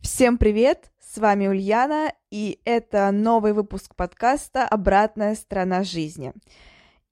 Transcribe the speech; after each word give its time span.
Всем 0.00 0.38
привет! 0.38 0.90
С 1.00 1.18
вами 1.18 1.48
Ульяна, 1.48 2.12
и 2.30 2.60
это 2.64 3.10
новый 3.10 3.52
выпуск 3.52 3.94
подкаста 3.96 4.66
«Обратная 4.66 5.34
сторона 5.34 5.82
жизни». 5.82 6.32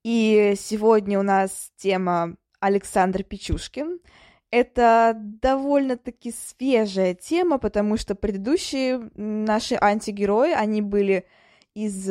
И 0.03 0.53
сегодня 0.57 1.19
у 1.19 1.23
нас 1.23 1.71
тема 1.75 2.37
Александр 2.59 3.23
Печушкин. 3.23 3.99
Это 4.51 5.13
довольно-таки 5.15 6.31
свежая 6.31 7.13
тема, 7.13 7.57
потому 7.57 7.97
что 7.97 8.15
предыдущие 8.15 9.09
наши 9.15 9.77
антигерои, 9.79 10.53
они 10.53 10.81
были 10.81 11.25
из 11.73 12.09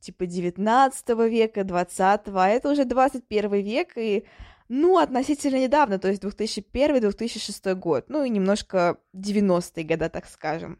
типа 0.00 0.26
19 0.26 1.08
века, 1.30 1.64
20 1.64 2.20
а 2.26 2.48
это 2.48 2.70
уже 2.70 2.84
21 2.84 3.52
век, 3.52 3.92
и 3.96 4.24
ну, 4.68 4.98
относительно 4.98 5.56
недавно, 5.56 5.98
то 5.98 6.08
есть 6.08 6.22
2001-2006 6.22 7.74
год, 7.74 8.06
ну 8.08 8.22
и 8.22 8.28
немножко 8.28 8.98
90-е 9.14 9.84
года, 9.84 10.08
так 10.08 10.26
скажем. 10.26 10.78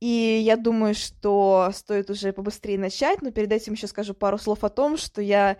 И 0.00 0.42
я 0.44 0.56
думаю, 0.56 0.94
что 0.94 1.70
стоит 1.72 2.10
уже 2.10 2.32
побыстрее 2.32 2.78
начать, 2.78 3.22
но 3.22 3.30
перед 3.30 3.52
этим 3.52 3.74
еще 3.74 3.86
скажу 3.86 4.12
пару 4.12 4.38
слов 4.38 4.64
о 4.64 4.68
том, 4.68 4.96
что 4.96 5.22
я 5.22 5.56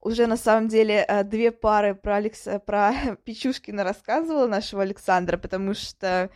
уже 0.00 0.26
на 0.26 0.36
самом 0.36 0.68
деле 0.68 1.04
э, 1.06 1.24
две 1.24 1.52
пары 1.52 1.94
про, 1.94 2.16
Алекс... 2.16 2.46
про 2.64 2.92
Печушкина 3.24 3.84
рассказывала, 3.84 4.46
нашего 4.46 4.82
Александра, 4.82 5.36
потому 5.36 5.74
что 5.74 6.30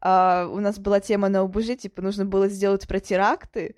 uh, 0.00 0.46
у 0.46 0.60
нас 0.60 0.78
была 0.78 1.00
тема 1.00 1.28
на 1.28 1.40
ОБЖ, 1.40 1.76
типа 1.78 2.02
нужно 2.02 2.24
было 2.24 2.48
сделать 2.48 2.86
про 2.86 3.00
теракты, 3.00 3.76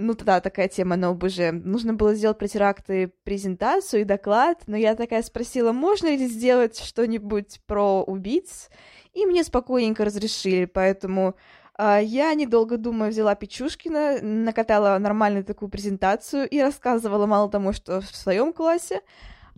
ну, 0.00 0.14
тогда 0.14 0.40
такая 0.40 0.68
тема 0.68 0.96
на 0.96 1.08
ОБЖ. 1.08 1.52
Нужно 1.52 1.94
было 1.94 2.14
сделать 2.14 2.38
про 2.38 2.48
теракты 2.48 3.12
презентацию 3.24 4.02
и 4.02 4.04
доклад, 4.04 4.62
но 4.66 4.76
я 4.76 4.94
такая 4.94 5.22
спросила, 5.22 5.72
можно 5.72 6.08
ли 6.08 6.26
сделать 6.26 6.78
что-нибудь 6.78 7.60
про 7.66 8.02
убийц, 8.02 8.70
и 9.12 9.26
мне 9.26 9.44
спокойненько 9.44 10.04
разрешили, 10.04 10.64
поэтому 10.64 11.34
э, 11.78 12.00
я, 12.02 12.32
недолго 12.34 12.76
думая, 12.76 13.10
взяла 13.10 13.34
Печушкина, 13.34 14.20
накатала 14.22 14.98
нормальную 14.98 15.44
такую 15.44 15.68
презентацию 15.68 16.48
и 16.48 16.60
рассказывала 16.60 17.26
мало 17.26 17.50
тому, 17.50 17.72
что 17.72 18.00
в 18.00 18.16
своем 18.16 18.52
классе, 18.52 19.00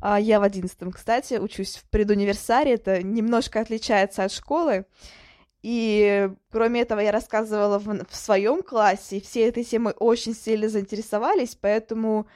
э, 0.03 0.17
я 0.21 0.41
в 0.41 0.43
одиннадцатом, 0.43 0.91
кстати, 0.93 1.35
учусь 1.35 1.77
в 1.77 1.89
предуниверсаре, 1.91 2.75
это 2.75 3.03
немножко 3.03 3.61
отличается 3.61 4.25
от 4.25 4.33
школы, 4.33 4.87
и 5.63 6.31
кроме 6.51 6.81
этого 6.81 7.01
я 7.01 7.13
рассказывала 7.13 7.79
в, 7.79 8.05
в 8.07 8.17
своем 8.17 8.63
классе, 8.63 9.21
все 9.21 9.49
этой 9.49 9.65
темой 9.65 9.95
очень 9.99 10.35
сильно 10.35 10.69
заинтересовались, 10.69 11.55
поэтому 11.55 12.27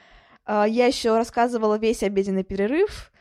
э, 0.45 0.65
я 0.67 0.85
еще 0.85 1.15
рассказывала 1.17 1.77
весь 1.77 2.03
обеденный 2.03 2.43
перерыв 2.43 3.11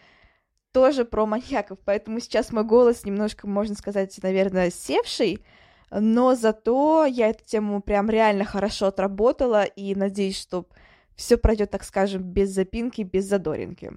тоже 0.72 1.04
про 1.04 1.26
маньяков, 1.26 1.78
поэтому 1.84 2.20
сейчас 2.20 2.52
мой 2.52 2.62
голос 2.62 3.04
немножко, 3.04 3.48
можно 3.48 3.74
сказать, 3.74 4.16
наверное, 4.22 4.70
севший, 4.70 5.44
но 5.90 6.34
зато 6.34 7.06
я 7.06 7.30
эту 7.30 7.44
тему 7.44 7.80
прям 7.80 8.08
реально 8.08 8.44
хорошо 8.44 8.86
отработала, 8.86 9.64
и 9.64 9.94
надеюсь, 9.94 10.38
что 10.38 10.66
все 11.16 11.36
пройдет, 11.36 11.70
так 11.70 11.82
скажем, 11.82 12.22
без 12.22 12.50
запинки, 12.50 13.02
без 13.02 13.24
задоринки. 13.24 13.90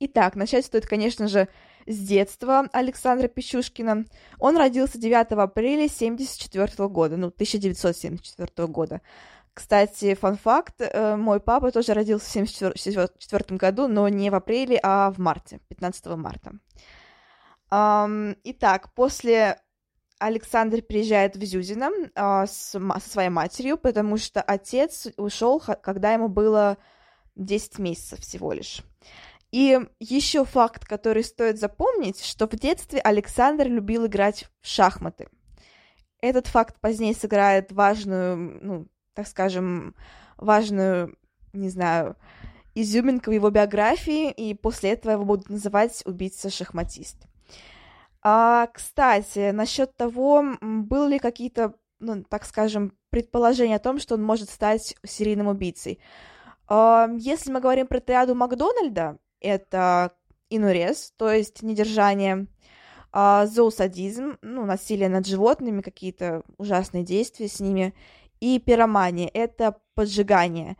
Итак, 0.00 0.36
начать 0.36 0.64
стоит, 0.64 0.86
конечно 0.86 1.26
же, 1.26 1.48
с 1.88 1.98
детства 1.98 2.68
Александра 2.72 3.28
Пищушкина. 3.28 4.04
Он 4.38 4.56
родился 4.56 4.98
9 4.98 5.32
апреля 5.32 5.86
1974 5.86 6.88
года, 6.88 7.16
ну, 7.16 7.28
1974 7.28 8.68
года. 8.68 9.00
Кстати, 9.54 10.14
фан-факт, 10.14 10.74
э, 10.80 11.16
мой 11.16 11.40
папа 11.40 11.72
тоже 11.72 11.94
родился 11.94 12.26
в 12.26 12.30
1974 12.30 13.56
году, 13.58 13.88
но 13.88 14.08
не 14.08 14.30
в 14.30 14.34
апреле, 14.34 14.78
а 14.82 15.10
в 15.10 15.18
марте, 15.18 15.60
15 15.68 16.16
марта. 16.16 16.52
Итак, 17.70 18.94
после 18.94 19.60
Александр 20.18 20.82
приезжает 20.82 21.36
в 21.36 21.44
Зюзино 21.44 21.90
а, 22.14 22.46
со 22.46 22.80
своей 23.00 23.28
матерью, 23.28 23.76
потому 23.78 24.16
что 24.16 24.40
отец 24.40 25.08
ушел, 25.16 25.60
когда 25.60 26.12
ему 26.12 26.28
было 26.28 26.78
10 27.36 27.78
месяцев 27.78 28.20
всего 28.20 28.52
лишь. 28.52 28.82
И 29.50 29.78
еще 29.98 30.44
факт, 30.44 30.84
который 30.84 31.24
стоит 31.24 31.58
запомнить, 31.58 32.22
что 32.22 32.46
в 32.46 32.50
детстве 32.50 33.00
Александр 33.00 33.66
любил 33.66 34.06
играть 34.06 34.48
в 34.60 34.66
шахматы. 34.66 35.28
Этот 36.20 36.48
факт 36.48 36.78
позднее 36.80 37.14
сыграет 37.14 37.72
важную, 37.72 38.58
ну, 38.62 38.88
так 39.14 39.26
скажем, 39.26 39.94
важную, 40.36 41.16
не 41.52 41.70
знаю, 41.70 42.16
изюминку 42.74 43.30
в 43.30 43.34
его 43.34 43.50
биографии, 43.50 44.30
и 44.30 44.54
после 44.54 44.90
этого 44.90 45.12
его 45.12 45.24
будут 45.24 45.48
называть 45.48 46.02
убийца-шахматист. 46.04 47.16
А, 48.22 48.66
кстати, 48.66 49.50
насчет 49.50 49.96
того, 49.96 50.44
были 50.60 51.14
ли 51.14 51.18
какие-то, 51.18 51.74
ну, 52.00 52.22
так 52.24 52.44
скажем, 52.44 52.92
предположения 53.10 53.76
о 53.76 53.80
том, 53.80 53.98
что 53.98 54.14
он 54.16 54.22
может 54.22 54.50
стать 54.50 54.94
серийным 55.04 55.46
убийцей. 55.46 56.00
А, 56.66 57.08
если 57.16 57.50
мы 57.50 57.60
говорим 57.60 57.86
про 57.86 58.00
триаду 58.00 58.34
Макдональда, 58.34 59.18
это 59.40 60.12
инурез, 60.50 61.12
то 61.16 61.30
есть 61.30 61.62
недержание, 61.62 62.46
а, 63.12 63.46
зоосадизм, 63.46 64.38
ну, 64.42 64.64
насилие 64.64 65.08
над 65.08 65.26
животными, 65.26 65.80
какие-то 65.80 66.42
ужасные 66.58 67.04
действия 67.04 67.48
с 67.48 67.60
ними, 67.60 67.94
и 68.40 68.58
пиромания, 68.58 69.30
это 69.32 69.76
поджигание, 69.94 70.76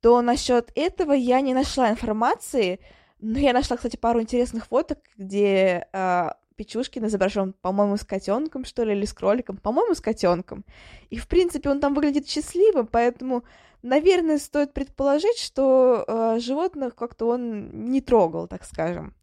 то 0.00 0.20
насчет 0.22 0.72
этого 0.74 1.12
я 1.12 1.40
не 1.40 1.54
нашла 1.54 1.90
информации, 1.90 2.80
но 3.20 3.38
я 3.38 3.52
нашла, 3.52 3.76
кстати, 3.76 3.96
пару 3.96 4.20
интересных 4.20 4.66
фоток, 4.66 4.98
где 5.16 5.86
э, 5.92 6.30
Печушкин 6.56 7.06
изображен, 7.06 7.54
по-моему, 7.60 7.96
с 7.96 8.04
котенком, 8.04 8.64
что 8.64 8.84
ли, 8.84 8.92
или 8.92 9.04
с 9.04 9.12
кроликом, 9.12 9.56
по-моему, 9.56 9.94
с 9.94 10.00
котенком. 10.00 10.64
И, 11.10 11.16
в 11.16 11.28
принципе, 11.28 11.70
он 11.70 11.80
там 11.80 11.94
выглядит 11.94 12.28
счастливым, 12.28 12.86
поэтому 12.86 13.44
наверное, 13.82 14.38
стоит 14.38 14.72
предположить, 14.72 15.38
что 15.38 16.04
э, 16.06 16.38
животных 16.40 16.94
как-то 16.94 17.26
он 17.26 17.90
не 17.90 18.00
трогал, 18.00 18.46
так 18.46 18.64
скажем. 18.64 19.14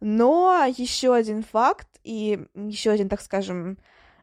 Но 0.00 0.64
еще 0.76 1.14
один 1.14 1.42
факт 1.42 1.88
и 2.02 2.46
еще 2.54 2.90
один, 2.90 3.08
так 3.08 3.20
скажем, 3.20 3.78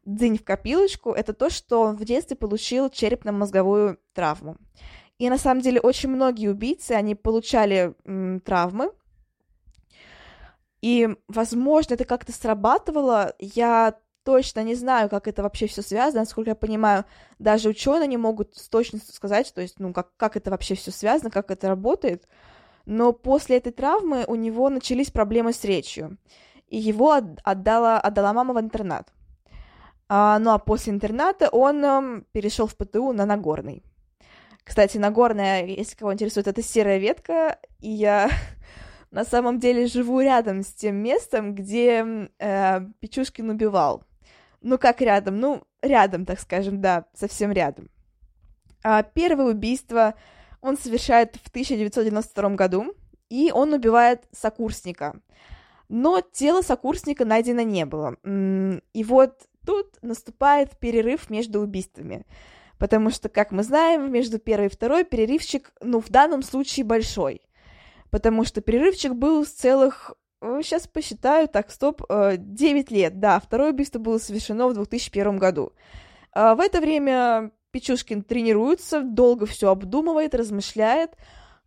день 0.06 0.38
в 0.38 0.44
копилочку, 0.44 1.12
это 1.12 1.34
то, 1.34 1.50
что 1.50 1.82
он 1.82 1.98
в 1.98 2.06
детстве 2.06 2.36
получил 2.36 2.90
черепно-мозговую 2.90 4.00
травму. 4.14 4.58
И 5.20 5.30
на 5.30 5.38
самом 5.38 5.62
деле 5.62 5.80
очень 5.80 6.10
многие 6.10 6.50
убийцы, 6.50 6.92
они 6.94 7.16
получали 7.16 7.94
м, 8.06 8.40
травмы, 8.40 8.92
и, 10.88 11.10
возможно, 11.28 11.96
это 11.96 12.06
как-то 12.06 12.32
срабатывало. 12.32 13.34
Я 13.40 13.98
точно 14.24 14.64
не 14.64 14.74
знаю, 14.74 15.10
как 15.10 15.28
это 15.28 15.44
вообще 15.44 15.68
все 15.68 15.82
связано. 15.82 16.22
Насколько 16.22 16.52
я 16.52 16.56
понимаю, 16.56 17.04
даже 17.40 17.68
ученые 17.68 18.08
не 18.08 18.16
могут 18.16 18.56
с 18.56 18.70
точностью 18.70 19.14
сказать, 19.14 19.54
то 19.54 19.60
есть, 19.60 19.80
ну, 19.80 19.92
как, 19.92 20.16
как 20.16 20.38
это 20.38 20.50
вообще 20.50 20.76
все 20.76 20.92
связано, 20.92 21.30
как 21.30 21.52
это 21.52 21.68
работает. 21.68 22.26
Но 22.86 23.12
после 23.12 23.58
этой 23.58 23.74
травмы 23.74 24.24
у 24.30 24.36
него 24.36 24.70
начались 24.70 25.12
проблемы 25.12 25.52
с 25.52 25.66
речью. 25.66 26.18
И 26.70 26.78
его 26.78 27.12
отдала, 27.44 28.00
отдала 28.00 28.32
мама 28.32 28.54
в 28.54 28.60
интернат. 28.62 29.12
А, 30.08 30.40
ну 30.40 30.52
а 30.52 30.58
после 30.58 30.94
интерната 30.94 31.50
он 31.50 31.84
э, 31.84 32.22
перешел 32.32 32.66
в 32.68 32.78
ПТУ 32.78 33.12
на 33.12 33.26
Нагорный. 33.26 33.84
Кстати, 34.64 34.98
Нагорная, 34.98 35.66
если 35.66 35.98
кого 35.98 36.14
интересует, 36.14 36.48
это 36.48 36.64
серая 36.64 36.98
ветка, 36.98 37.60
и 37.82 37.90
я 37.90 38.30
на 39.12 39.24
самом 39.24 39.60
деле 39.60 39.88
живу 39.88 40.20
рядом 40.20 40.64
с 40.64 40.74
тем 40.74 40.98
местом, 40.98 41.56
где 41.56 42.30
э, 42.40 42.82
Печушкин 43.00 43.50
убивал. 43.50 44.04
Ну, 44.62 44.78
как 44.78 45.02
рядом? 45.02 45.40
Ну, 45.40 45.64
рядом, 45.82 46.26
так 46.26 46.40
скажем, 46.40 46.82
да, 46.82 47.06
совсем 47.14 47.52
рядом. 47.52 47.90
А 48.84 49.04
первое 49.04 49.48
убийство 49.54 50.16
он 50.62 50.78
совершает 50.78 51.36
в 51.36 51.50
1992 51.50 52.50
году, 52.52 52.94
и 53.30 53.52
он 53.52 53.74
убивает 53.74 54.24
сокурсника. 54.32 55.20
Но 55.90 56.22
тело 56.22 56.62
сокурсника 56.62 57.26
найдено 57.26 57.62
не 57.62 57.86
было. 57.86 58.18
И 58.94 59.04
вот 59.04 59.48
тут 59.66 59.98
наступает 60.02 60.78
перерыв 60.78 61.30
между 61.30 61.62
убийствами. 61.62 62.26
Потому 62.78 63.10
что, 63.10 63.30
как 63.30 63.52
мы 63.52 63.64
знаем, 63.64 64.12
между 64.12 64.38
первой 64.38 64.68
и 64.68 64.70
второй 64.70 65.04
перерывчик, 65.04 65.72
ну, 65.82 66.00
в 66.00 66.10
данном 66.10 66.44
случае 66.44 66.86
большой. 66.86 67.42
Потому 68.12 68.46
что 68.46 68.62
перерывчик 68.62 69.14
был 69.14 69.46
с 69.46 69.50
целых 69.50 70.14
Сейчас 70.62 70.86
э, 70.86 70.90
посчитаю, 70.94 71.48
так, 71.48 71.72
стоп, 71.72 72.04
9 72.10 72.92
э, 72.92 72.96
лет, 72.96 73.20
да, 73.20 73.40
второе 73.40 73.72
убийство 73.72 73.98
было 73.98 74.20
совершено 74.20 74.68
в 74.68 74.74
2001 74.76 75.38
году. 75.38 75.74
А 76.32 76.54
в 76.54 76.60
это 76.60 76.80
время 76.80 77.52
Печушкин 77.72 78.22
тренируется, 78.22 79.02
долго 79.02 79.48
все 79.48 79.72
обдумывает, 79.72 80.36
размышляет. 80.36 81.16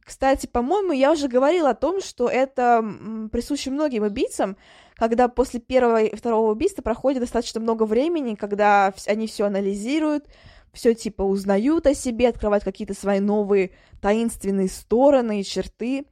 Кстати, 0.04 0.46
по-моему, 0.46 0.92
я 0.92 1.12
уже 1.12 1.28
говорила 1.28 1.70
о 1.70 1.74
том, 1.74 2.00
что 2.00 2.28
это 2.28 2.84
присуще 3.32 3.70
многим 3.70 4.04
убийцам, 4.04 4.56
когда 4.94 5.28
после 5.28 5.60
первого 5.60 6.02
и 6.02 6.14
второго 6.14 6.52
убийства 6.52 6.82
проходит 6.82 7.20
достаточно 7.20 7.60
много 7.60 7.84
времени, 7.84 8.34
когда 8.34 8.92
они 9.06 9.26
все 9.26 9.44
анализируют, 9.44 10.26
все 10.72 10.94
типа 10.94 11.22
узнают 11.22 11.86
о 11.86 11.94
себе, 11.94 12.28
открывают 12.28 12.64
какие-то 12.64 12.94
свои 12.94 13.20
новые 13.20 13.72
таинственные 14.00 14.68
стороны 14.68 15.40
и 15.40 15.44
черты. 15.44 16.06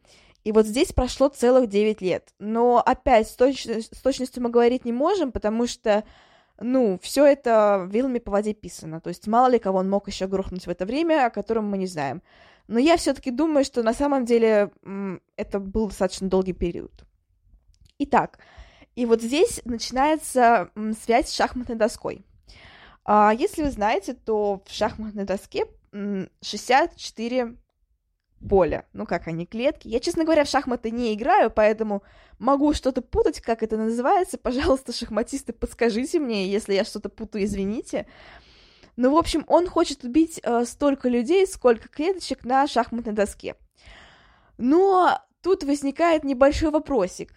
И 0.45 0.53
вот 0.53 0.67
здесь 0.67 0.93
прошло 0.93 1.29
целых 1.29 1.69
9 1.69 2.01
лет. 2.01 2.33
Но 2.39 2.79
опять 2.79 3.29
с, 3.29 3.35
точ... 3.35 3.67
с 3.67 4.01
точностью 4.01 4.43
мы 4.43 4.51
говорить 4.51 4.85
не 4.85 4.93
можем, 4.93 5.33
потому 5.33 5.67
что, 5.67 6.05
ну, 6.59 6.99
все 7.03 7.27
это 7.27 7.87
вилами 7.91 8.19
по 8.19 8.31
воде 8.31 8.55
писано. 8.55 9.01
То 9.01 9.09
есть 9.09 9.27
мало 9.27 9.49
ли 9.49 9.59
кого 9.59 9.79
он 9.79 9.91
мог 9.91 10.09
еще 10.09 10.27
грохнуть 10.27 10.67
в 10.67 10.71
это 10.71 10.87
время, 10.87 11.27
о 11.27 11.31
котором 11.31 11.69
мы 11.69 11.79
не 11.79 11.87
знаем. 11.87 12.23
Но 12.67 12.79
я 12.79 12.97
все-таки 12.97 13.31
думаю, 13.31 13.65
что 13.65 13.83
на 13.83 13.95
самом 13.95 14.25
деле 14.25 14.71
это 15.37 15.59
был 15.59 15.89
достаточно 15.89 16.29
долгий 16.29 16.53
период. 16.53 17.05
Итак, 17.99 18.39
и 18.95 19.07
вот 19.07 19.23
здесь 19.23 19.61
начинается 19.65 20.71
связь 21.03 21.29
с 21.29 21.35
шахматной 21.35 21.77
доской. 21.77 22.25
А, 23.11 23.33
если 23.33 23.63
вы 23.63 23.71
знаете, 23.71 24.13
то 24.13 24.63
в 24.67 24.71
шахматной 24.71 25.25
доске 25.25 25.65
64 26.43 27.57
поля. 28.47 28.85
Ну, 28.93 29.07
как 29.07 29.29
они, 29.29 29.47
клетки. 29.47 29.89
Я, 29.89 29.99
честно 29.99 30.25
говоря, 30.25 30.45
в 30.45 30.49
шахматы 30.49 30.91
не 30.91 31.15
играю, 31.15 31.51
поэтому 31.51 32.03
могу 32.39 32.75
что-то 32.75 33.01
путать, 33.01 33.41
как 33.41 33.63
это 33.63 33.79
называется. 33.79 34.37
Пожалуйста, 34.37 34.93
шахматисты, 34.93 35.55
подскажите 35.55 36.19
мне, 36.19 36.49
если 36.49 36.75
я 36.75 36.85
что-то 36.85 37.09
путаю, 37.09 37.47
извините. 37.47 38.07
Ну, 38.97 39.15
в 39.15 39.17
общем, 39.17 39.43
он 39.47 39.69
хочет 39.69 40.05
убить 40.05 40.39
э, 40.43 40.67
столько 40.67 41.09
людей, 41.09 41.47
сколько 41.47 41.89
клеточек 41.89 42.45
на 42.45 42.67
шахматной 42.67 43.15
доске. 43.15 43.57
Но 44.59 45.19
тут 45.41 45.65
возникает 45.65 46.25
небольшой 46.25 46.71
вопросик. 46.73 47.33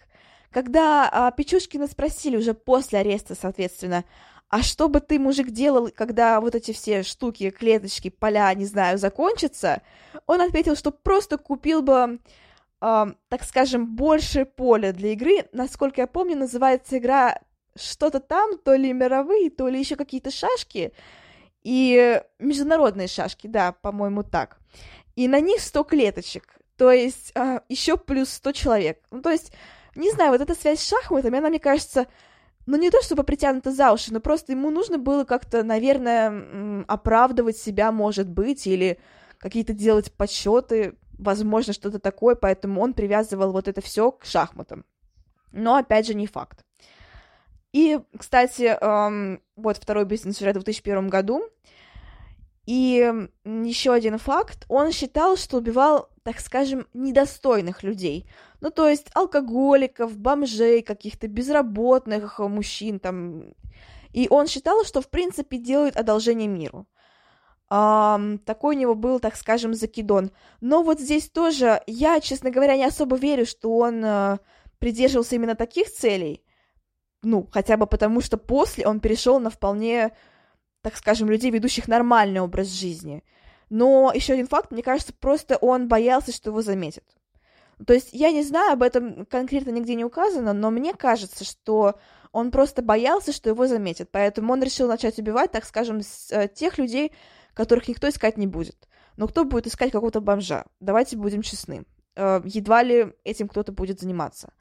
Когда 0.50 1.32
э, 1.32 1.34
Печушкина 1.34 1.86
спросили 1.86 2.36
уже 2.36 2.52
после 2.52 2.98
ареста, 2.98 3.34
соответственно, 3.34 4.04
а 4.52 4.62
что 4.62 4.90
бы 4.90 5.00
ты, 5.00 5.18
мужик, 5.18 5.48
делал, 5.50 5.90
когда 5.94 6.38
вот 6.38 6.54
эти 6.54 6.72
все 6.72 7.02
штуки, 7.04 7.48
клеточки, 7.48 8.10
поля, 8.10 8.52
не 8.52 8.66
знаю, 8.66 8.98
закончатся? 8.98 9.80
Он 10.26 10.42
ответил, 10.42 10.76
что 10.76 10.90
просто 10.90 11.38
купил 11.38 11.80
бы, 11.80 12.18
э, 12.82 13.06
так 13.30 13.44
скажем, 13.44 13.96
больше 13.96 14.44
поля 14.44 14.92
для 14.92 15.12
игры. 15.12 15.48
Насколько 15.52 16.02
я 16.02 16.06
помню, 16.06 16.36
называется 16.36 16.98
игра 16.98 17.40
что-то 17.74 18.20
там, 18.20 18.58
то 18.58 18.74
ли 18.74 18.92
мировые, 18.92 19.48
то 19.48 19.68
ли 19.68 19.78
еще 19.78 19.96
какие-то 19.96 20.30
шашки. 20.30 20.92
И 21.62 22.22
международные 22.38 23.08
шашки, 23.08 23.46
да, 23.46 23.72
по-моему, 23.72 24.22
так. 24.22 24.58
И 25.16 25.28
на 25.28 25.40
них 25.40 25.62
100 25.62 25.84
клеточек, 25.84 26.58
то 26.76 26.92
есть 26.92 27.32
э, 27.34 27.60
еще 27.70 27.96
плюс 27.96 28.28
100 28.28 28.52
человек. 28.52 29.02
Ну, 29.10 29.22
то 29.22 29.30
есть, 29.30 29.50
не 29.94 30.10
знаю, 30.10 30.32
вот 30.32 30.42
эта 30.42 30.54
связь 30.54 30.80
с 30.80 30.88
шахматами, 30.90 31.38
она, 31.38 31.48
мне 31.48 31.58
кажется, 31.58 32.06
ну, 32.66 32.76
не 32.76 32.90
то 32.90 33.02
чтобы 33.02 33.24
притянуто 33.24 33.72
за 33.72 33.92
уши, 33.92 34.12
но 34.12 34.20
просто 34.20 34.52
ему 34.52 34.70
нужно 34.70 34.98
было 34.98 35.24
как-то, 35.24 35.62
наверное, 35.64 36.84
оправдывать 36.86 37.56
себя, 37.56 37.90
может 37.92 38.28
быть, 38.28 38.66
или 38.66 38.98
какие-то 39.38 39.72
делать 39.72 40.12
подсчеты, 40.12 40.96
возможно, 41.18 41.72
что-то 41.72 41.98
такое, 41.98 42.34
поэтому 42.34 42.80
он 42.80 42.94
привязывал 42.94 43.52
вот 43.52 43.68
это 43.68 43.80
все 43.80 44.12
к 44.12 44.24
шахматам. 44.24 44.84
Но, 45.50 45.76
опять 45.76 46.06
же, 46.06 46.14
не 46.14 46.26
факт. 46.26 46.64
И, 47.72 47.98
кстати, 48.16 48.76
эм, 48.80 49.40
вот 49.56 49.78
второй 49.78 50.04
бизнес 50.04 50.40
уже 50.40 50.50
в 50.50 50.54
2001 50.54 51.08
году. 51.08 51.42
И 52.66 53.12
еще 53.44 53.92
один 53.92 54.18
факт, 54.18 54.64
он 54.68 54.92
считал, 54.92 55.36
что 55.36 55.56
убивал, 55.56 56.08
так 56.22 56.40
скажем, 56.40 56.86
недостойных 56.94 57.82
людей. 57.82 58.28
Ну, 58.60 58.70
то 58.70 58.88
есть 58.88 59.08
алкоголиков, 59.14 60.16
бомжей, 60.16 60.82
каких-то 60.82 61.26
безработных 61.26 62.38
мужчин 62.38 63.00
там. 63.00 63.54
И 64.12 64.28
он 64.30 64.46
считал, 64.46 64.84
что, 64.84 65.00
в 65.00 65.08
принципе, 65.08 65.56
делают 65.56 65.96
одолжение 65.96 66.48
миру. 66.48 66.86
Um, 67.72 68.36
такой 68.38 68.76
у 68.76 68.78
него 68.78 68.94
был, 68.94 69.18
так 69.18 69.34
скажем, 69.34 69.72
закидон. 69.72 70.30
Но 70.60 70.82
вот 70.82 71.00
здесь 71.00 71.30
тоже 71.30 71.80
я, 71.86 72.20
честно 72.20 72.50
говоря, 72.50 72.76
не 72.76 72.84
особо 72.84 73.16
верю, 73.16 73.46
что 73.46 73.78
он 73.78 74.04
uh, 74.04 74.38
придерживался 74.78 75.36
именно 75.36 75.54
таких 75.54 75.90
целей. 75.90 76.44
Ну, 77.22 77.48
хотя 77.50 77.78
бы 77.78 77.86
потому, 77.86 78.20
что 78.20 78.36
после 78.36 78.86
он 78.86 79.00
перешел 79.00 79.40
на 79.40 79.48
вполне 79.48 80.12
так 80.82 80.96
скажем, 80.96 81.30
людей, 81.30 81.50
ведущих 81.50 81.88
нормальный 81.88 82.40
образ 82.40 82.68
жизни. 82.68 83.24
Но 83.70 84.12
еще 84.14 84.34
один 84.34 84.48
факт, 84.48 84.70
мне 84.70 84.82
кажется, 84.82 85.14
просто 85.14 85.56
он 85.56 85.88
боялся, 85.88 86.32
что 86.32 86.50
его 86.50 86.60
заметят. 86.60 87.04
То 87.86 87.94
есть 87.94 88.10
я 88.12 88.30
не 88.30 88.42
знаю, 88.42 88.74
об 88.74 88.82
этом 88.82 89.24
конкретно 89.26 89.70
нигде 89.70 89.94
не 89.94 90.04
указано, 90.04 90.52
но 90.52 90.70
мне 90.70 90.92
кажется, 90.92 91.44
что 91.44 91.98
он 92.32 92.50
просто 92.50 92.82
боялся, 92.82 93.32
что 93.32 93.50
его 93.50 93.66
заметят. 93.66 94.10
Поэтому 94.10 94.52
он 94.52 94.62
решил 94.62 94.88
начать 94.88 95.18
убивать, 95.18 95.52
так 95.52 95.64
скажем, 95.64 96.02
с, 96.02 96.30
э, 96.30 96.48
тех 96.48 96.78
людей, 96.78 97.12
которых 97.54 97.88
никто 97.88 98.08
искать 98.08 98.36
не 98.36 98.46
будет. 98.46 98.88
Но 99.16 99.28
кто 99.28 99.44
будет 99.44 99.66
искать 99.66 99.92
какого-то 99.92 100.20
бомжа? 100.20 100.64
Давайте 100.80 101.16
будем 101.16 101.42
честны. 101.42 101.84
Э, 102.14 102.40
едва 102.44 102.82
ли 102.82 103.12
этим 103.24 103.48
кто-то 103.48 103.72
будет 103.72 104.00
заниматься. 104.00 104.52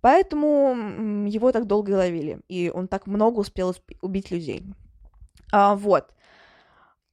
Поэтому 0.00 1.26
его 1.28 1.52
так 1.52 1.66
долго 1.66 1.92
и 1.92 1.94
ловили, 1.94 2.40
и 2.48 2.70
он 2.74 2.88
так 2.88 3.06
много 3.06 3.38
успел 3.38 3.74
убить 4.00 4.30
людей. 4.30 4.64
А, 5.52 5.76
вот. 5.76 6.12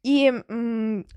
И, 0.01 0.31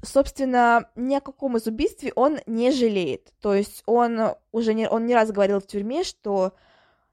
собственно, 0.02 0.90
ни 0.96 1.14
о 1.14 1.20
каком 1.20 1.56
из 1.56 1.66
убийстве 1.66 2.12
он 2.16 2.40
не 2.46 2.72
жалеет. 2.72 3.32
То 3.40 3.54
есть 3.54 3.84
он 3.86 4.34
уже 4.50 4.74
не, 4.74 4.88
он 4.88 5.06
не 5.06 5.14
раз 5.14 5.30
говорил 5.30 5.60
в 5.60 5.66
тюрьме, 5.66 6.02
что 6.02 6.52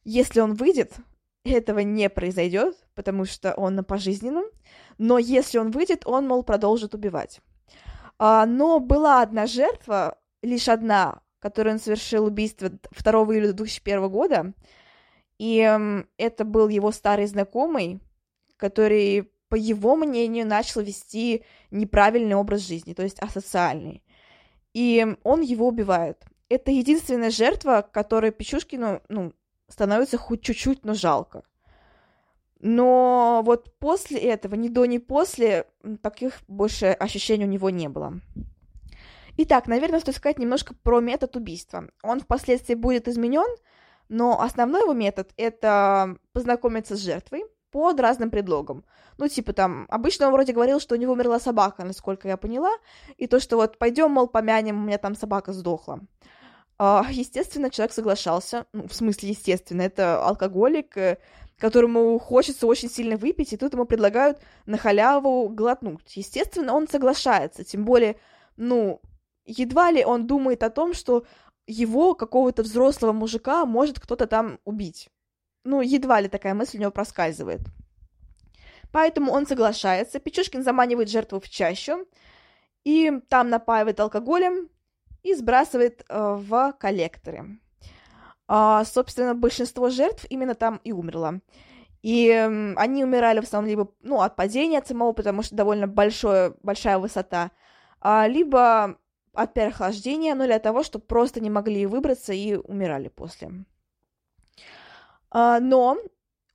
если 0.03 0.39
он 0.39 0.55
выйдет, 0.55 0.95
этого 1.43 1.79
не 1.79 2.09
произойдет, 2.09 2.75
потому 2.95 3.25
что 3.25 3.53
он 3.53 3.75
на 3.75 3.83
пожизненном. 3.83 4.45
Но 4.97 5.19
если 5.19 5.59
он 5.59 5.69
выйдет, 5.69 6.07
он, 6.07 6.27
мол, 6.27 6.43
продолжит 6.43 6.95
убивать. 6.95 7.39
А, 8.17 8.47
но 8.47 8.79
была 8.79 9.21
одна 9.21 9.45
жертва, 9.45 10.17
лишь 10.41 10.67
одна, 10.69 11.21
которую 11.39 11.75
он 11.75 11.79
совершил 11.79 12.25
убийство 12.25 12.69
2 12.69 13.11
июля 13.33 13.53
2001 13.53 14.09
года. 14.09 14.53
И 15.37 15.57
это 16.17 16.43
был 16.45 16.67
его 16.67 16.91
старый 16.91 17.27
знакомый, 17.27 18.01
который 18.57 19.31
по 19.49 19.55
его 19.55 19.95
мнению, 19.95 20.47
начал 20.47 20.81
вести 20.81 21.43
неправильный 21.71 22.35
образ 22.35 22.61
жизни, 22.61 22.93
то 22.93 23.03
есть 23.03 23.19
асоциальный. 23.19 24.03
И 24.73 25.05
он 25.23 25.41
его 25.41 25.67
убивает. 25.67 26.23
Это 26.47 26.71
единственная 26.71 27.31
жертва, 27.31 27.87
которой 27.91 28.31
Печушкину, 28.31 29.01
ну, 29.09 29.33
становится 29.67 30.17
хоть 30.17 30.41
чуть-чуть, 30.41 30.85
но 30.85 30.93
жалко. 30.93 31.43
Но 32.59 33.41
вот 33.45 33.77
после 33.79 34.19
этого, 34.19 34.55
ни 34.55 34.67
до, 34.67 34.85
ни 34.85 34.97
после, 34.97 35.65
таких 36.01 36.41
больше 36.47 36.87
ощущений 36.87 37.45
у 37.45 37.47
него 37.47 37.69
не 37.69 37.87
было. 37.87 38.19
Итак, 39.37 39.67
наверное, 39.67 40.01
стоит 40.01 40.17
сказать 40.17 40.39
немножко 40.39 40.73
про 40.83 40.99
метод 40.99 41.37
убийства. 41.37 41.89
Он 42.03 42.19
впоследствии 42.19 42.73
будет 42.73 43.07
изменен, 43.07 43.47
но 44.09 44.41
основной 44.41 44.81
его 44.81 44.93
метод— 44.93 45.31
это 45.37 46.17
познакомиться 46.33 46.97
с 46.97 46.99
жертвой, 46.99 47.45
под 47.71 47.99
разным 47.99 48.29
предлогом. 48.29 48.85
Ну, 49.17 49.27
типа 49.27 49.53
там, 49.53 49.85
обычно 49.89 50.27
он 50.27 50.33
вроде 50.33 50.53
говорил, 50.53 50.79
что 50.79 50.95
у 50.95 50.97
него 50.97 51.13
умерла 51.13 51.39
собака, 51.39 51.83
насколько 51.83 52.27
я 52.27 52.37
поняла, 52.37 52.71
и 53.17 53.27
то, 53.27 53.39
что 53.39 53.57
вот 53.57 53.77
пойдем, 53.77 54.11
мол, 54.11 54.27
помянем, 54.27 54.77
у 54.77 54.85
меня 54.85 54.97
там 54.97 55.15
собака 55.15 55.53
сдохла. 55.53 55.99
А, 56.77 57.05
естественно, 57.09 57.69
человек 57.69 57.93
соглашался, 57.93 58.65
ну, 58.73 58.87
в 58.87 58.93
смысле, 58.93 59.29
естественно, 59.29 59.81
это 59.81 60.23
алкоголик, 60.25 60.97
э, 60.97 61.17
которому 61.57 62.17
хочется 62.19 62.65
очень 62.65 62.89
сильно 62.89 63.17
выпить, 63.17 63.51
и 63.51 63.57
тут 63.57 63.73
ему 63.73 63.85
предлагают 63.85 64.39
на 64.65 64.77
халяву 64.77 65.49
глотнуть. 65.49 66.15
Естественно, 66.15 66.73
он 66.73 66.87
соглашается, 66.87 67.65
тем 67.65 67.83
более, 67.83 68.15
ну, 68.55 69.01
едва 69.45 69.91
ли 69.91 70.05
он 70.05 70.25
думает 70.25 70.63
о 70.63 70.69
том, 70.69 70.93
что 70.93 71.25
его, 71.67 72.15
какого-то 72.15 72.63
взрослого 72.63 73.11
мужика, 73.11 73.65
может 73.65 73.99
кто-то 73.99 74.25
там 74.25 74.59
убить 74.63 75.09
ну, 75.63 75.81
едва 75.81 76.21
ли 76.21 76.27
такая 76.27 76.53
мысль 76.53 76.77
у 76.77 76.81
него 76.81 76.91
проскальзывает. 76.91 77.61
Поэтому 78.91 79.31
он 79.31 79.45
соглашается, 79.45 80.19
Печушкин 80.19 80.63
заманивает 80.63 81.09
жертву 81.09 81.39
в 81.39 81.49
чащу, 81.49 82.07
и 82.83 83.11
там 83.29 83.49
напаивает 83.49 83.99
алкоголем 83.99 84.69
и 85.21 85.33
сбрасывает 85.35 86.03
э, 86.07 86.37
в 86.39 86.73
коллекторы. 86.79 87.59
А, 88.47 88.83
собственно, 88.85 89.35
большинство 89.35 89.89
жертв 89.89 90.25
именно 90.29 90.55
там 90.55 90.81
и 90.83 90.91
умерло. 90.91 91.39
И 92.01 92.29
они 92.77 93.03
умирали 93.03 93.41
в 93.41 93.43
основном 93.43 93.69
либо 93.69 93.91
ну, 94.01 94.21
от 94.21 94.35
падения 94.35 94.79
от 94.79 94.87
самого, 94.87 95.11
потому 95.11 95.43
что 95.43 95.55
довольно 95.55 95.85
большое, 95.85 96.55
большая 96.63 96.97
высота, 96.97 97.51
а, 97.99 98.25
либо 98.27 98.97
от 99.33 99.53
переохлаждения, 99.53 100.33
ну 100.33 100.45
или 100.45 100.53
от 100.53 100.63
того, 100.63 100.83
что 100.83 100.99
просто 100.99 101.41
не 101.41 101.49
могли 101.49 101.85
выбраться 101.85 102.33
и 102.33 102.55
умирали 102.55 103.09
после. 103.09 103.65
А, 105.31 105.59
но 105.59 105.97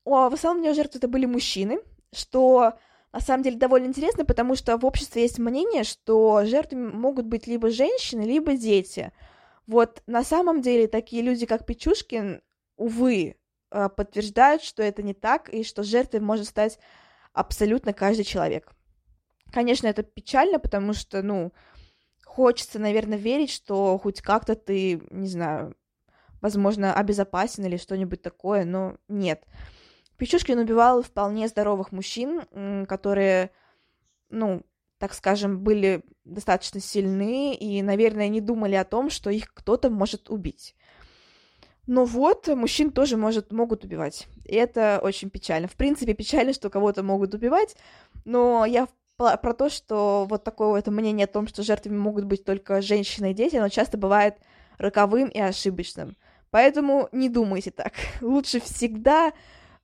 о, 0.05 0.29
в 0.29 0.35
основном 0.35 0.75
жертвы 0.75 0.99
это 0.99 1.09
были 1.09 1.27
мужчины, 1.27 1.81
что 2.13 2.75
на 3.13 3.21
самом 3.21 3.43
деле 3.43 3.57
довольно 3.57 3.87
интересно, 3.87 4.25
потому 4.25 4.55
что 4.57 4.77
в 4.77 4.85
обществе 4.85 5.23
есть 5.23 5.39
мнение, 5.39 5.85
что 5.85 6.45
жертвами 6.45 6.91
могут 6.91 7.27
быть 7.27 7.47
либо 7.47 7.71
женщины, 7.71 8.23
либо 8.23 8.57
дети. 8.57 9.13
Вот 9.67 10.03
на 10.07 10.25
самом 10.25 10.61
деле 10.61 10.89
такие 10.89 11.23
люди, 11.23 11.47
как 11.47 11.65
Печушкин, 11.65 12.43
увы, 12.77 13.37
э, 13.71 13.89
подтверждают, 13.89 14.63
что 14.63 14.83
это 14.83 15.03
не 15.03 15.15
так, 15.15 15.49
и 15.49 15.65
что 15.65 15.83
жертвой 15.83 16.21
может 16.21 16.49
стать 16.49 16.79
абсолютно 17.33 17.93
каждый 17.93 18.25
человек. 18.25 18.73
Конечно, 19.53 19.87
это 19.87 20.03
печально, 20.03 20.59
потому 20.59 20.93
что, 20.93 21.23
ну, 21.23 21.53
хочется, 22.25 22.79
наверное, 22.79 23.17
верить, 23.17 23.51
что 23.51 23.97
хоть 23.99 24.21
как-то 24.21 24.57
ты, 24.57 25.01
не 25.11 25.29
знаю, 25.29 25.77
возможно, 26.45 26.93
обезопасен 26.93 27.65
или 27.65 27.79
что-нибудь 27.79 28.21
такое, 28.21 28.67
но 28.67 28.99
нет. 29.09 29.47
Печушкин 30.19 30.59
убивал 30.59 31.03
вполне 31.03 31.49
здоровых 31.49 31.91
мужчин, 31.91 32.43
которые, 32.87 33.51
ну, 34.29 34.61
так 34.99 35.15
скажем, 35.15 35.61
были 35.61 36.05
достаточно 36.27 36.81
сильны 36.81 37.55
и, 37.55 37.81
наверное, 37.81 38.29
не 38.29 38.43
думали 38.43 38.75
о 38.75 38.85
том, 38.85 39.09
что 39.09 39.31
их 39.31 39.55
кто-то 39.55 39.89
может 39.89 40.29
убить. 40.29 40.77
Но 41.87 42.05
вот, 42.05 42.47
мужчин 42.49 42.91
тоже 42.91 43.17
может, 43.17 43.51
могут 43.51 43.85
убивать. 43.85 44.29
И 44.45 44.55
это 44.55 45.01
очень 45.03 45.31
печально. 45.31 45.67
В 45.67 45.77
принципе, 45.77 46.13
печально, 46.13 46.53
что 46.53 46.69
кого-то 46.69 47.03
могут 47.03 47.33
убивать, 47.33 47.75
но 48.27 48.67
я 48.67 48.87
про 49.17 49.55
то, 49.55 49.71
что 49.71 50.27
вот 50.29 50.45
такое 50.45 50.69
вот 50.69 50.87
мнение 50.89 51.25
о 51.25 51.33
том, 51.33 51.49
что 51.49 51.63
жертвами 51.63 51.97
могут 51.97 52.27
быть 52.27 52.45
только 52.45 52.83
женщины 52.83 53.31
и 53.31 53.35
дети, 53.35 53.57
оно 53.57 53.71
часто 53.71 53.97
бывает 53.97 54.37
роковым 54.77 55.29
и 55.29 55.41
ошибочным. 55.41 56.17
Поэтому 56.55 57.09
не 57.11 57.29
думайте 57.29 57.73
так. 57.73 57.95
Лучше 58.21 58.61
всегда 58.61 59.33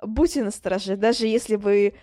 будьте 0.00 0.44
настороже, 0.44 0.96
даже 0.96 1.26
если 1.26 1.56
вы 1.56 1.94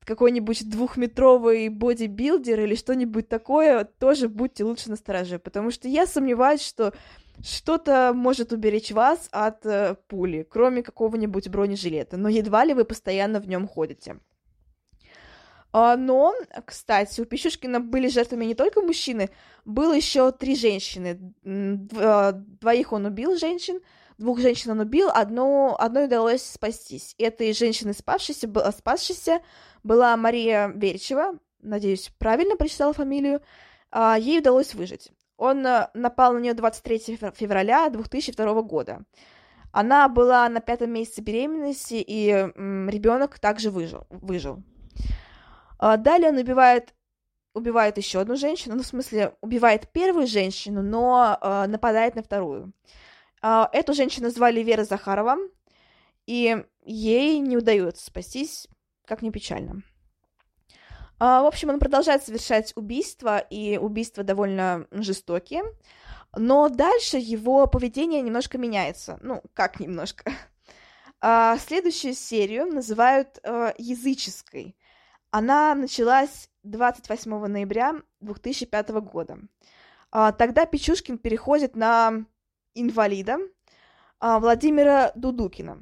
какой-нибудь 0.00 0.68
двухметровый 0.68 1.68
бодибилдер 1.68 2.58
или 2.58 2.74
что-нибудь 2.74 3.28
такое, 3.28 3.84
тоже 3.84 4.28
будьте 4.28 4.64
лучше 4.64 4.90
настороже, 4.90 5.38
потому 5.38 5.70
что 5.70 5.86
я 5.86 6.08
сомневаюсь, 6.08 6.60
что 6.60 6.92
что-то 7.40 8.10
может 8.16 8.52
уберечь 8.52 8.90
вас 8.90 9.28
от 9.30 9.64
э, 9.64 9.94
пули, 10.08 10.44
кроме 10.50 10.82
какого-нибудь 10.82 11.48
бронежилета, 11.48 12.16
но 12.16 12.28
едва 12.28 12.64
ли 12.64 12.74
вы 12.74 12.84
постоянно 12.84 13.38
в 13.38 13.46
нем 13.46 13.68
ходите. 13.68 14.18
А, 15.72 15.96
но, 15.96 16.34
кстати, 16.64 17.20
у 17.20 17.26
Пищушкина 17.26 17.78
были 17.78 18.08
жертвами 18.08 18.44
не 18.44 18.56
только 18.56 18.80
мужчины, 18.80 19.30
было 19.64 19.92
еще 19.92 20.32
три 20.32 20.56
женщины. 20.56 21.32
А, 21.96 22.32
двоих 22.32 22.92
он 22.92 23.06
убил 23.06 23.36
женщин, 23.36 23.80
двух 24.18 24.40
женщин 24.40 24.72
он 24.72 24.80
убил, 24.80 25.08
одну, 25.12 25.74
одной 25.78 26.06
удалось 26.06 26.42
спастись. 26.42 27.14
Этой 27.18 27.52
женщиной 27.52 27.94
спасшейся, 27.94 28.48
спасшейся 28.72 29.40
была 29.82 30.16
Мария 30.16 30.68
Верчева, 30.68 31.38
надеюсь, 31.60 32.10
правильно 32.18 32.56
прочитала 32.56 32.92
фамилию, 32.92 33.42
а, 33.90 34.16
ей 34.18 34.40
удалось 34.40 34.74
выжить. 34.74 35.12
Он 35.36 35.66
э, 35.66 35.88
напал 35.94 36.32
на 36.32 36.38
нее 36.38 36.54
23 36.54 37.18
февраля 37.34 37.88
2002 37.90 38.62
года. 38.62 39.02
Она 39.70 40.08
была 40.08 40.48
на 40.48 40.60
пятом 40.60 40.90
месяце 40.90 41.20
беременности, 41.20 42.02
и 42.06 42.28
ребенок 42.30 43.38
также 43.38 43.70
выжил. 43.70 44.06
выжил. 44.08 44.62
А, 45.78 45.96
далее 45.98 46.30
он 46.30 46.38
убивает, 46.38 46.94
убивает 47.52 47.98
еще 47.98 48.20
одну 48.20 48.36
женщину, 48.36 48.76
ну, 48.76 48.82
в 48.82 48.86
смысле, 48.86 49.34
убивает 49.42 49.92
первую 49.92 50.26
женщину, 50.26 50.82
но 50.82 51.38
э, 51.40 51.66
нападает 51.66 52.16
на 52.16 52.22
вторую. 52.22 52.72
Э, 53.42 53.66
эту 53.72 53.94
женщину 53.94 54.30
звали 54.30 54.62
Вера 54.62 54.84
Захарова, 54.84 55.36
и 56.26 56.64
ей 56.84 57.38
не 57.38 57.56
удается 57.56 58.06
спастись, 58.06 58.68
как 59.04 59.22
ни 59.22 59.30
печально. 59.30 59.82
Э, 61.18 61.40
в 61.40 61.46
общем, 61.46 61.70
он 61.70 61.78
продолжает 61.78 62.24
совершать 62.24 62.72
убийства, 62.76 63.38
и 63.38 63.78
убийства 63.78 64.24
довольно 64.24 64.86
жестокие, 64.90 65.62
но 66.36 66.68
дальше 66.68 67.16
его 67.16 67.66
поведение 67.66 68.20
немножко 68.22 68.58
меняется. 68.58 69.18
Ну, 69.22 69.42
как 69.54 69.80
немножко. 69.80 70.32
Uh, 71.22 71.58
следующую 71.58 72.12
серию 72.12 72.66
называют 72.66 73.38
uh, 73.42 73.74
языческой. 73.78 74.76
Она 75.30 75.74
началась 75.74 76.50
28 76.62 77.46
ноября 77.46 77.94
2005 78.20 78.90
года. 78.90 79.38
А, 80.10 80.32
тогда 80.32 80.66
Печушкин 80.66 81.18
переходит 81.18 81.76
на 81.76 82.24
инвалида 82.80 83.38
Владимира 84.20 85.12
Дудукина. 85.14 85.78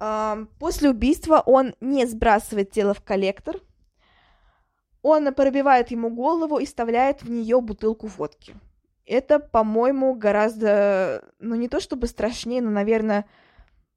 А, 0.00 0.38
после 0.58 0.90
убийства 0.90 1.42
он 1.44 1.74
не 1.80 2.06
сбрасывает 2.06 2.70
тело 2.70 2.94
в 2.94 3.02
коллектор, 3.02 3.56
он 5.02 5.32
пробивает 5.34 5.90
ему 5.90 6.10
голову 6.10 6.58
и 6.58 6.66
вставляет 6.66 7.22
в 7.22 7.30
нее 7.30 7.60
бутылку 7.60 8.06
водки. 8.06 8.54
Это, 9.06 9.38
по-моему, 9.38 10.14
гораздо, 10.14 11.24
ну 11.38 11.54
не 11.54 11.68
то 11.68 11.80
чтобы 11.80 12.06
страшнее, 12.06 12.60
но, 12.60 12.70
наверное, 12.70 13.26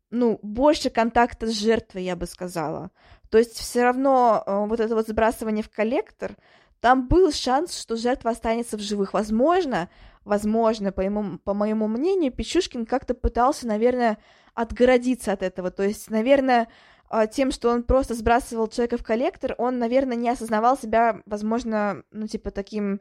ну, 0.09 0.39
больше 0.41 0.89
контакта 0.89 1.47
с 1.47 1.51
жертвой, 1.51 2.03
я 2.03 2.15
бы 2.15 2.25
сказала. 2.25 2.91
То 3.29 3.37
есть 3.37 3.57
все 3.57 3.83
равно 3.83 4.43
э, 4.45 4.65
вот 4.67 4.79
это 4.79 4.93
вот 4.95 5.07
сбрасывание 5.07 5.63
в 5.63 5.69
коллектор, 5.69 6.35
там 6.81 7.07
был 7.07 7.31
шанс, 7.31 7.79
что 7.79 7.95
жертва 7.95 8.31
останется 8.31 8.75
в 8.75 8.81
живых. 8.81 9.13
Возможно, 9.13 9.87
возможно, 10.25 10.91
по, 10.91 11.01
ему, 11.01 11.37
по 11.37 11.53
моему 11.53 11.87
мнению, 11.87 12.31
Печушкин 12.31 12.85
как-то 12.85 13.13
пытался, 13.13 13.67
наверное, 13.67 14.17
отгородиться 14.55 15.31
от 15.31 15.43
этого. 15.43 15.69
То 15.69 15.83
есть, 15.83 16.09
наверное, 16.09 16.67
э, 17.11 17.27
тем, 17.31 17.51
что 17.51 17.69
он 17.69 17.83
просто 17.83 18.15
сбрасывал 18.15 18.67
человека 18.67 18.97
в 18.97 19.03
коллектор, 19.03 19.53
он, 19.59 19.77
наверное, 19.77 20.17
не 20.17 20.29
осознавал 20.29 20.77
себя, 20.77 21.21
возможно, 21.27 22.03
ну, 22.11 22.27
типа, 22.27 22.49
таким 22.49 22.99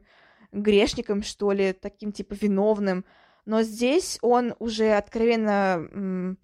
грешником, 0.51 1.23
что 1.23 1.51
ли, 1.51 1.73
таким, 1.73 2.11
типа, 2.11 2.35
виновным. 2.39 3.03
Но 3.45 3.63
здесь 3.63 4.19
он 4.21 4.53
уже 4.59 4.91
откровенно 4.91 6.37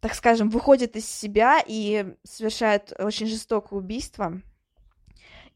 так 0.00 0.14
скажем, 0.14 0.48
выходит 0.48 0.96
из 0.96 1.06
себя 1.06 1.62
и 1.64 2.16
совершает 2.24 2.92
очень 2.98 3.26
жестокое 3.26 3.78
убийство. 3.78 4.40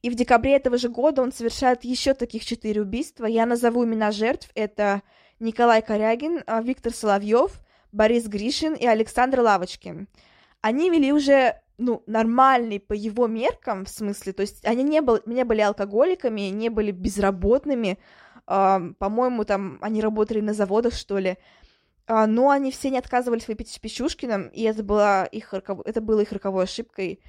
И 0.05 0.11
в 0.11 0.17
декабре 0.17 0.57
этого 0.57 0.77
же 0.77 0.91
года 0.91 1.23
он 1.23 1.33
совершает 1.33 1.83
еще 1.83 2.13
таких 2.13 2.45
четыре 2.45 2.83
убийства. 2.83 3.25
Я 3.25 3.47
назову 3.47 3.87
имена 3.87 4.11
жертв. 4.11 4.51
Это 4.55 5.01
Николай 5.41 5.81
Корягин, 5.81 6.43
а, 6.47 6.61
Виктор 6.61 6.93
Соловьев, 6.93 7.59
Борис 7.91 8.27
Гришин 8.27 8.75
и 8.75 8.85
Александр 8.85 9.41
Лавочкин. 9.41 10.07
Они 10.61 10.91
вели 10.91 11.11
уже 11.11 11.59
ну, 11.79 12.03
нормальный 12.07 12.81
по 12.81 12.93
его 12.93 13.27
меркам, 13.29 13.87
в 13.87 13.89
смысле, 13.89 14.35
то 14.35 14.43
есть 14.43 14.63
они 14.67 14.83
не, 14.83 15.01
был, 15.01 15.21
не 15.25 15.43
были 15.43 15.63
алкоголиками, 15.63 16.51
не 16.51 16.69
были 16.69 16.91
безработными, 16.91 17.99
э, 18.47 18.79
по-моему, 18.99 19.45
там 19.47 19.79
они 19.81 20.03
работали 20.03 20.41
на 20.41 20.53
заводах, 20.53 20.93
что 20.93 21.17
ли, 21.17 21.39
а, 22.07 22.27
но 22.27 22.51
они 22.51 22.71
все 22.73 22.91
не 22.91 22.99
отказывались 22.99 23.49
выпить 23.49 23.71
с 23.71 23.79
Пищушкиным, 23.79 24.49
и 24.49 24.65
это, 24.65 24.83
была 24.83 25.25
их, 25.25 25.55
это 25.55 26.01
было 26.03 26.21
их 26.21 26.33
роковой 26.33 26.65
ошибкой. 26.65 27.21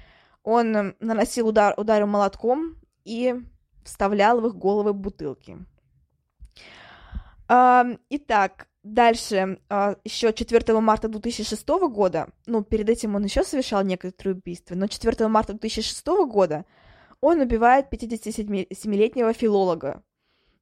Он 0.46 0.94
наносил 1.00 1.48
удар, 1.48 1.74
ударил 1.76 2.06
молотком 2.06 2.76
и 3.04 3.34
вставлял 3.84 4.40
в 4.40 4.46
их 4.46 4.54
головы 4.54 4.94
бутылки. 4.94 5.58
Итак, 7.48 8.68
дальше, 8.84 9.58
а, 9.68 9.96
еще 10.04 10.32
4 10.32 10.80
марта 10.80 11.08
2006 11.08 11.88
года, 11.88 12.28
ну, 12.46 12.62
перед 12.62 12.88
этим 12.88 13.16
он 13.16 13.24
еще 13.24 13.42
совершал 13.42 13.82
некоторые 13.82 14.36
убийства, 14.36 14.76
но 14.76 14.86
4 14.86 15.26
марта 15.26 15.52
2006 15.52 16.06
года 16.26 16.64
он 17.20 17.40
убивает 17.40 17.92
57-летнего 17.92 19.32
филолога, 19.32 20.04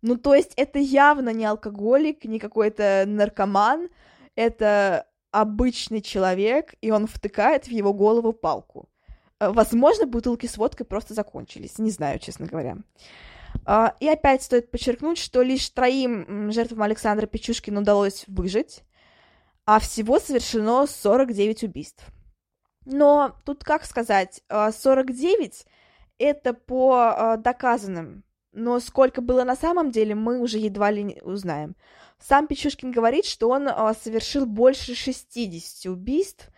ну, 0.00 0.16
то 0.16 0.34
есть 0.34 0.54
это 0.56 0.78
явно 0.78 1.28
не 1.28 1.44
алкоголик, 1.44 2.24
не 2.24 2.38
какой-то 2.38 3.04
наркоман, 3.06 3.90
это 4.34 5.06
обычный 5.30 6.00
человек, 6.00 6.74
и 6.80 6.90
он 6.90 7.06
втыкает 7.06 7.66
в 7.66 7.70
его 7.70 7.92
голову 7.92 8.32
палку. 8.32 8.88
Э, 9.40 9.50
возможно, 9.50 10.06
бутылки 10.06 10.46
с 10.46 10.56
водкой 10.56 10.86
просто 10.86 11.14
закончились, 11.14 11.78
не 11.78 11.90
знаю, 11.90 12.18
честно 12.18 12.46
говоря. 12.46 12.78
А, 13.64 13.94
и 14.00 14.08
опять 14.08 14.42
стоит 14.42 14.70
подчеркнуть, 14.70 15.18
что 15.18 15.42
лишь 15.42 15.68
троим 15.70 16.50
жертвам 16.50 16.82
Александра 16.82 17.26
Печушкина 17.26 17.80
удалось 17.80 18.24
выжить, 18.26 18.82
а 19.64 19.78
всего 19.78 20.18
совершено 20.18 20.86
49 20.86 21.64
убийств. 21.64 22.04
Но 22.84 23.36
тут 23.44 23.64
как 23.64 23.84
сказать, 23.84 24.42
49 24.48 25.66
э, 25.66 25.70
это 26.18 26.52
по 26.52 27.36
э, 27.36 27.36
доказанным 27.38 28.24
но 28.54 28.80
сколько 28.80 29.20
было 29.20 29.44
на 29.44 29.56
самом 29.56 29.90
деле, 29.90 30.14
мы 30.14 30.40
уже 30.40 30.58
едва 30.58 30.90
ли 30.90 31.02
не 31.02 31.20
узнаем. 31.22 31.76
Сам 32.18 32.46
Печушкин 32.46 32.92
говорит, 32.92 33.26
что 33.26 33.50
он 33.50 33.68
а, 33.68 33.92
совершил 33.94 34.46
больше 34.46 34.94
60 34.94 35.92
убийств, 35.92 36.48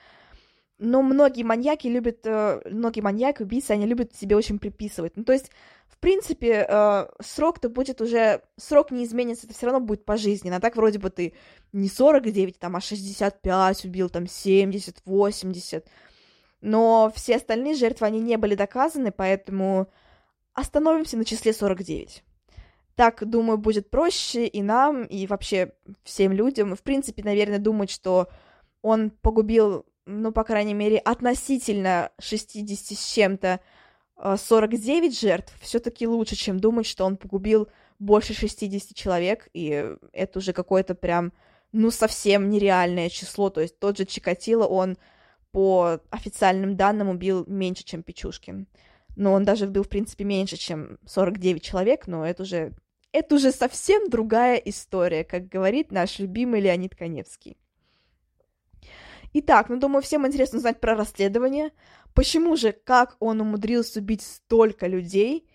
но 0.79 1.03
многие 1.03 1.43
маньяки 1.43 1.89
любят, 1.89 2.27
а, 2.27 2.61
многие 2.65 3.01
маньяки, 3.01 3.43
убийцы, 3.43 3.73
они 3.73 3.87
любят 3.87 4.15
себе 4.15 4.37
очень 4.37 4.59
приписывать. 4.59 5.17
Ну, 5.17 5.25
то 5.25 5.33
есть, 5.33 5.51
в 5.89 5.99
принципе, 5.99 6.67
а, 6.69 7.11
срок-то 7.21 7.69
будет 7.69 8.01
уже, 8.01 8.43
срок 8.57 8.91
не 8.91 9.05
изменится, 9.05 9.47
это 9.47 9.55
все 9.55 9.67
равно 9.67 9.81
будет 9.81 10.05
пожизненно. 10.05 10.57
А 10.57 10.61
так 10.61 10.77
вроде 10.77 10.99
бы 10.99 11.11
ты 11.11 11.35
не 11.73 11.89
49, 11.89 12.59
там, 12.59 12.77
а 12.77 12.81
65 12.81 13.85
убил, 13.85 14.09
там, 14.11 14.27
70, 14.27 15.03
80. 15.05 15.87
Но 16.61 17.13
все 17.15 17.37
остальные 17.37 17.75
жертвы, 17.75 18.07
они 18.07 18.21
не 18.21 18.37
были 18.37 18.55
доказаны, 18.55 19.13
поэтому 19.13 19.89
Остановимся 20.57 21.19
на 21.19 21.27
числе 21.27 21.53
49. 21.53 22.25
Так, 22.95 23.29
думаю, 23.29 23.59
будет 23.59 23.91
проще 23.91 24.47
и 24.47 24.63
нам, 24.63 25.05
и 25.05 25.27
вообще 25.27 25.75
всем 26.03 26.33
людям. 26.33 26.75
В 26.75 26.83
принципе, 26.83 27.23
наверное, 27.23 27.59
думать, 27.59 27.91
что 27.91 28.29
он 28.81 29.11
погубил, 29.11 29.85
ну, 30.07 30.33
по 30.33 30.45
крайней 30.45 30.75
мере, 30.75 30.99
относительно 30.99 32.11
60 32.19 32.97
с 32.97 33.13
чем-то 33.13 33.61
49 34.37 35.13
э, 35.13 35.21
жертв, 35.21 35.55
все-таки 35.61 36.07
лучше, 36.07 36.37
чем 36.37 36.59
думать, 36.59 36.87
что 36.87 37.05
он 37.05 37.17
погубил 37.17 37.69
больше 37.99 38.33
60 38.33 38.95
человек, 38.95 39.49
и 39.53 39.95
это 40.13 40.39
уже 40.39 40.53
какое-то 40.53 40.95
прям, 40.95 41.33
ну, 41.73 41.91
совсем 41.91 42.49
нереальное 42.49 43.09
число. 43.09 43.51
То 43.51 43.61
есть 43.61 43.79
тот 43.79 43.99
же 43.99 44.07
Чикатило, 44.07 44.67
он 44.67 44.97
по 45.51 46.01
официальным 46.11 46.77
данным 46.77 47.09
убил 47.09 47.45
меньше, 47.47 47.85
чем 47.85 48.03
Печушкин. 48.03 48.67
Но 49.17 49.33
он 49.33 49.45
даже 49.45 49.67
убил, 49.67 49.83
в 49.83 49.89
принципе, 49.89 50.25
меньше, 50.25 50.57
чем 50.57 50.99
49 51.07 51.63
человек, 51.63 52.07
но 52.07 52.27
это 52.27 52.43
уже 52.43 52.75
это 53.13 53.37
уже 53.37 53.51
совсем 53.51 54.11
другая 54.11 54.57
история, 54.57 55.25
как 55.25 55.49
говорит 55.49 55.91
наш 55.91 56.19
любимый 56.19 56.61
Леонид 56.61 56.95
Коневский. 56.95 57.57
Итак, 59.33 59.69
ну, 59.69 59.79
думаю, 59.79 60.03
всем 60.03 60.27
интересно 60.27 60.59
узнать 60.59 60.81
про 60.81 60.95
расследование. 60.95 61.71
Почему 62.15 62.57
же, 62.57 62.73
как 62.73 63.17
он 63.21 63.41
умудрился 63.41 64.01
убить 64.01 64.23
столько 64.23 64.87
людей 64.87 65.49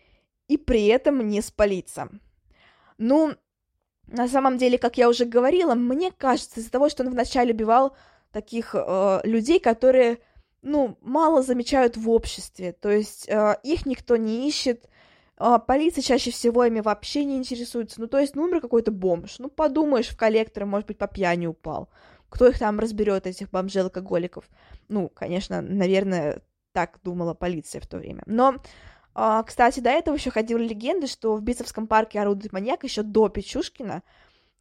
и 0.47 0.57
при 0.57 0.87
этом 0.87 1.27
не 1.27 1.41
спалиться? 1.41 2.09
Ну, 2.97 3.33
на 4.07 4.27
самом 4.27 4.57
деле, 4.57 4.77
как 4.77 4.97
я 4.97 5.09
уже 5.09 5.25
говорила, 5.25 5.73
мне 5.73 6.11
кажется, 6.11 6.59
из-за 6.59 6.71
того, 6.71 6.89
что 6.89 7.03
он 7.03 7.09
вначале 7.09 7.53
убивал 7.53 7.95
таких 8.31 8.75
э, 8.75 9.21
людей, 9.23 9.59
которые, 9.59 10.19
ну, 10.61 10.97
мало 11.01 11.41
замечают 11.41 11.97
в 11.97 12.09
обществе, 12.09 12.73
то 12.73 12.89
есть 12.89 13.27
э, 13.27 13.55
их 13.63 13.85
никто 13.85 14.17
не 14.17 14.47
ищет, 14.47 14.87
а, 15.43 15.57
полиция 15.57 16.03
чаще 16.03 16.29
всего 16.29 16.65
ими 16.65 16.81
вообще 16.81 17.25
не 17.25 17.35
интересуется. 17.35 17.99
Ну, 17.99 18.05
то 18.05 18.19
есть, 18.19 18.35
ну, 18.35 18.43
умер 18.43 18.61
какой-то 18.61 18.91
бомж. 18.91 19.39
Ну, 19.39 19.49
подумаешь, 19.49 20.09
в 20.09 20.15
коллектор, 20.15 20.67
может 20.67 20.85
быть, 20.85 20.99
по 20.99 21.07
пьяни 21.07 21.47
упал. 21.47 21.89
Кто 22.31 22.47
их 22.47 22.57
там 22.57 22.79
разберет, 22.79 23.27
этих 23.27 23.51
бомжей-алкоголиков? 23.51 24.45
Ну, 24.87 25.09
конечно, 25.09 25.61
наверное, 25.61 26.41
так 26.71 26.99
думала 27.03 27.33
полиция 27.33 27.81
в 27.81 27.87
то 27.87 27.97
время. 27.97 28.23
Но, 28.25 28.55
а, 29.13 29.43
кстати, 29.43 29.81
до 29.81 29.89
этого 29.89 30.15
еще 30.15 30.31
ходили 30.31 30.65
легенды, 30.65 31.07
что 31.07 31.35
в 31.35 31.43
Бицевском 31.43 31.87
парке 31.87 32.21
орудует 32.21 32.53
маньяк 32.53 32.85
еще 32.85 33.03
до 33.03 33.27
Печушкина. 33.27 34.01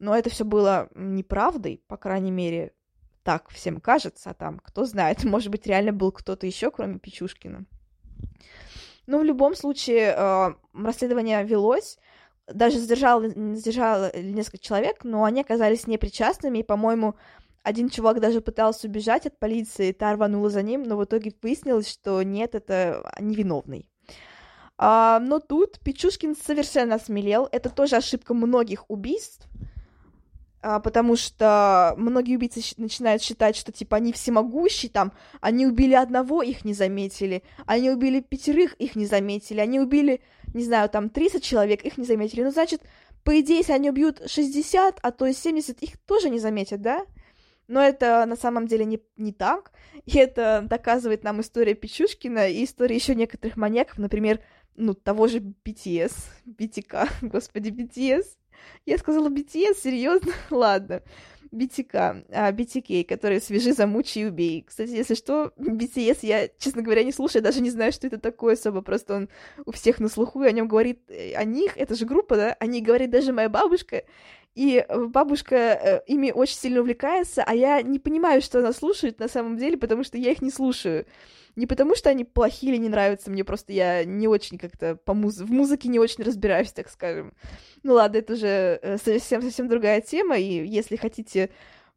Но 0.00 0.17
это 0.17 0.31
все 0.31 0.45
было 0.45 0.89
неправдой, 0.97 1.81
по 1.87 1.97
крайней 1.97 2.33
мере, 2.33 2.73
так 3.23 3.49
всем 3.50 3.81
кажется, 3.81 4.31
а 4.31 4.35
там, 4.35 4.59
кто 4.59 4.85
знает, 4.85 5.23
может 5.25 5.50
быть, 5.50 5.65
реально 5.67 5.93
был 5.93 6.11
кто-то 6.11 6.49
еще, 6.49 6.73
кроме 6.73 6.99
Печушкина. 6.99 7.67
Но 9.07 9.19
в 9.19 9.25
любом 9.25 9.55
случае 9.55 10.12
э, 10.17 10.55
расследование 10.75 11.45
велось, 11.45 11.99
даже 12.53 12.79
задержало, 12.79 13.29
задержало 13.29 14.17
несколько 14.17 14.59
человек, 14.59 15.05
но 15.05 15.23
они 15.23 15.43
оказались 15.43 15.87
непричастными, 15.87 16.59
и, 16.59 16.65
по-моему, 16.65 17.15
один 17.62 17.88
чувак 17.88 18.21
даже 18.21 18.40
пытался 18.40 18.88
убежать 18.88 19.26
от 19.26 19.38
полиции, 19.38 19.93
та 19.93 20.12
рванула 20.14 20.51
за 20.51 20.62
ним, 20.62 20.83
но 20.83 20.96
в 20.96 21.05
итоге 21.05 21.33
выяснилось, 21.42 21.88
что 21.88 22.23
нет, 22.23 22.55
это 22.55 23.12
невиновный. 23.20 23.87
А, 24.83 25.20
но 25.20 25.40
тут 25.40 25.79
Печушкин 25.81 26.35
совершенно 26.35 26.94
осмелел. 26.94 27.49
Это 27.53 27.68
тоже 27.68 27.96
ошибка 27.96 28.33
многих 28.33 28.88
убийств, 28.88 29.46
а, 30.62 30.81
потому 30.81 31.16
что 31.16 31.94
многие 31.99 32.37
убийцы 32.37 32.62
начинают 32.79 33.23
считать, 33.23 33.57
что, 33.57 33.73
типа, 33.73 33.99
они 33.99 34.12
всемогущие, 34.12 34.90
там, 34.90 35.12
они 35.42 35.66
убили 35.66 35.92
одного, 35.92 36.42
их 36.42 36.64
не 36.64 36.73
заметили, 36.73 37.42
они 37.66 37.90
убили 37.90 38.20
пятерых, 38.20 38.73
их 38.75 38.96
не 38.96 39.05
заметили, 39.05 39.61
они 39.61 39.81
убили, 39.81 40.23
не 40.55 40.64
знаю, 40.64 40.88
там, 40.88 41.11
30 41.11 41.42
человек, 41.42 41.83
их 41.83 41.99
не 41.99 42.05
заметили, 42.05 42.42
ну, 42.42 42.51
значит, 42.51 42.83
по 43.23 43.38
идее, 43.38 43.59
если 43.59 43.73
они 43.73 43.90
убьют 43.90 44.23
60, 44.27 44.99
а 45.03 45.11
то 45.11 45.27
и 45.27 45.35
70, 45.35 45.83
их 45.83 45.99
тоже 46.07 46.31
не 46.31 46.38
заметят, 46.38 46.81
да? 46.81 47.05
Но 47.70 47.80
это 47.80 48.26
на 48.26 48.35
самом 48.35 48.66
деле 48.66 48.85
не, 48.85 49.00
не 49.16 49.33
так, 49.33 49.70
и 50.04 50.18
это 50.18 50.66
доказывает 50.68 51.22
нам 51.22 51.40
история 51.40 51.74
Печушкина 51.74 52.48
и 52.50 52.64
история 52.64 52.96
еще 52.96 53.14
некоторых 53.14 53.56
маньяков, 53.56 53.98
например, 53.98 54.40
ну, 54.74 54.92
того 54.92 55.28
же 55.28 55.38
BTS, 55.38 56.12
BTK, 56.46 57.09
господи, 57.22 57.68
BTS, 57.68 58.24
я 58.87 58.98
сказала 58.98 59.28
BTS, 59.28 59.76
серьезно? 59.80 60.33
Ладно. 60.50 61.02
BTK, 61.52 62.26
а, 62.30 62.52
BTK, 62.52 63.04
который 63.04 63.40
«Свяжи, 63.40 63.72
замучи 63.72 64.18
и 64.20 64.24
убей». 64.24 64.64
Кстати, 64.66 64.90
если 64.90 65.14
что, 65.14 65.52
BTS 65.56 66.18
я, 66.22 66.48
честно 66.59 66.83
говоря, 66.83 67.02
не 67.02 67.12
слушаю, 67.12 67.42
даже 67.42 67.61
не 67.61 67.70
знаю, 67.70 67.92
что 67.92 68.06
это 68.06 68.18
такое 68.18 68.54
особо, 68.54 68.83
просто 68.83 69.14
он 69.14 69.28
у 69.66 69.72
всех 69.72 69.98
на 69.98 70.09
слуху, 70.09 70.42
и 70.42 70.46
о 70.46 70.52
нем 70.52 70.68
говорит, 70.68 71.00
э, 71.09 71.35
о 71.35 71.44
них, 71.44 71.76
это 71.76 71.96
же 71.96 72.06
группа, 72.06 72.37
да, 72.37 72.52
о 72.52 72.66
ней 72.66 72.80
говорит 72.80 73.11
даже 73.11 73.33
моя 73.33 73.48
бабушка, 73.48 74.04
и 74.55 74.85
бабушка 74.89 75.57
э, 75.57 76.01
ими 76.07 76.33
очень 76.33 76.57
сильно 76.57 76.81
увлекается, 76.81 77.43
а 77.47 77.55
я 77.55 77.83
не 77.83 77.99
понимаю, 77.99 78.43
что 78.43 78.59
она 78.59 78.73
слушает 78.73 79.21
на 79.21 79.29
самом 79.29 79.57
деле, 79.57 79.79
потому 79.79 80.03
что 80.05 80.19
я 80.19 80.33
их 80.33 80.43
не 80.43 80.51
слушаю. 80.51 81.07
Не 81.57 81.67
потому, 81.67 81.95
что 81.95 82.11
они 82.11 82.25
плохие 82.25 82.73
или 82.73 82.81
не 82.81 82.89
нравятся 82.89 83.31
мне, 83.31 83.45
просто 83.45 83.73
я 83.73 84.05
не 84.05 84.29
очень 84.29 84.59
как-то 84.59 84.97
по 84.97 85.15
муз... 85.15 85.39
в 85.39 85.51
музыке 85.51 85.89
не 85.89 85.99
очень 85.99 86.25
разбираюсь, 86.25 86.73
так 86.73 86.89
скажем. 86.89 87.33
Ну 87.83 87.95
ладно, 87.95 88.19
это 88.19 88.35
уже 88.35 88.79
э, 88.83 88.99
совсем, 88.99 89.43
совсем 89.43 89.69
другая 89.69 90.01
тема, 90.01 90.37
и 90.37 90.67
если 90.67 90.97
хотите, 90.97 91.51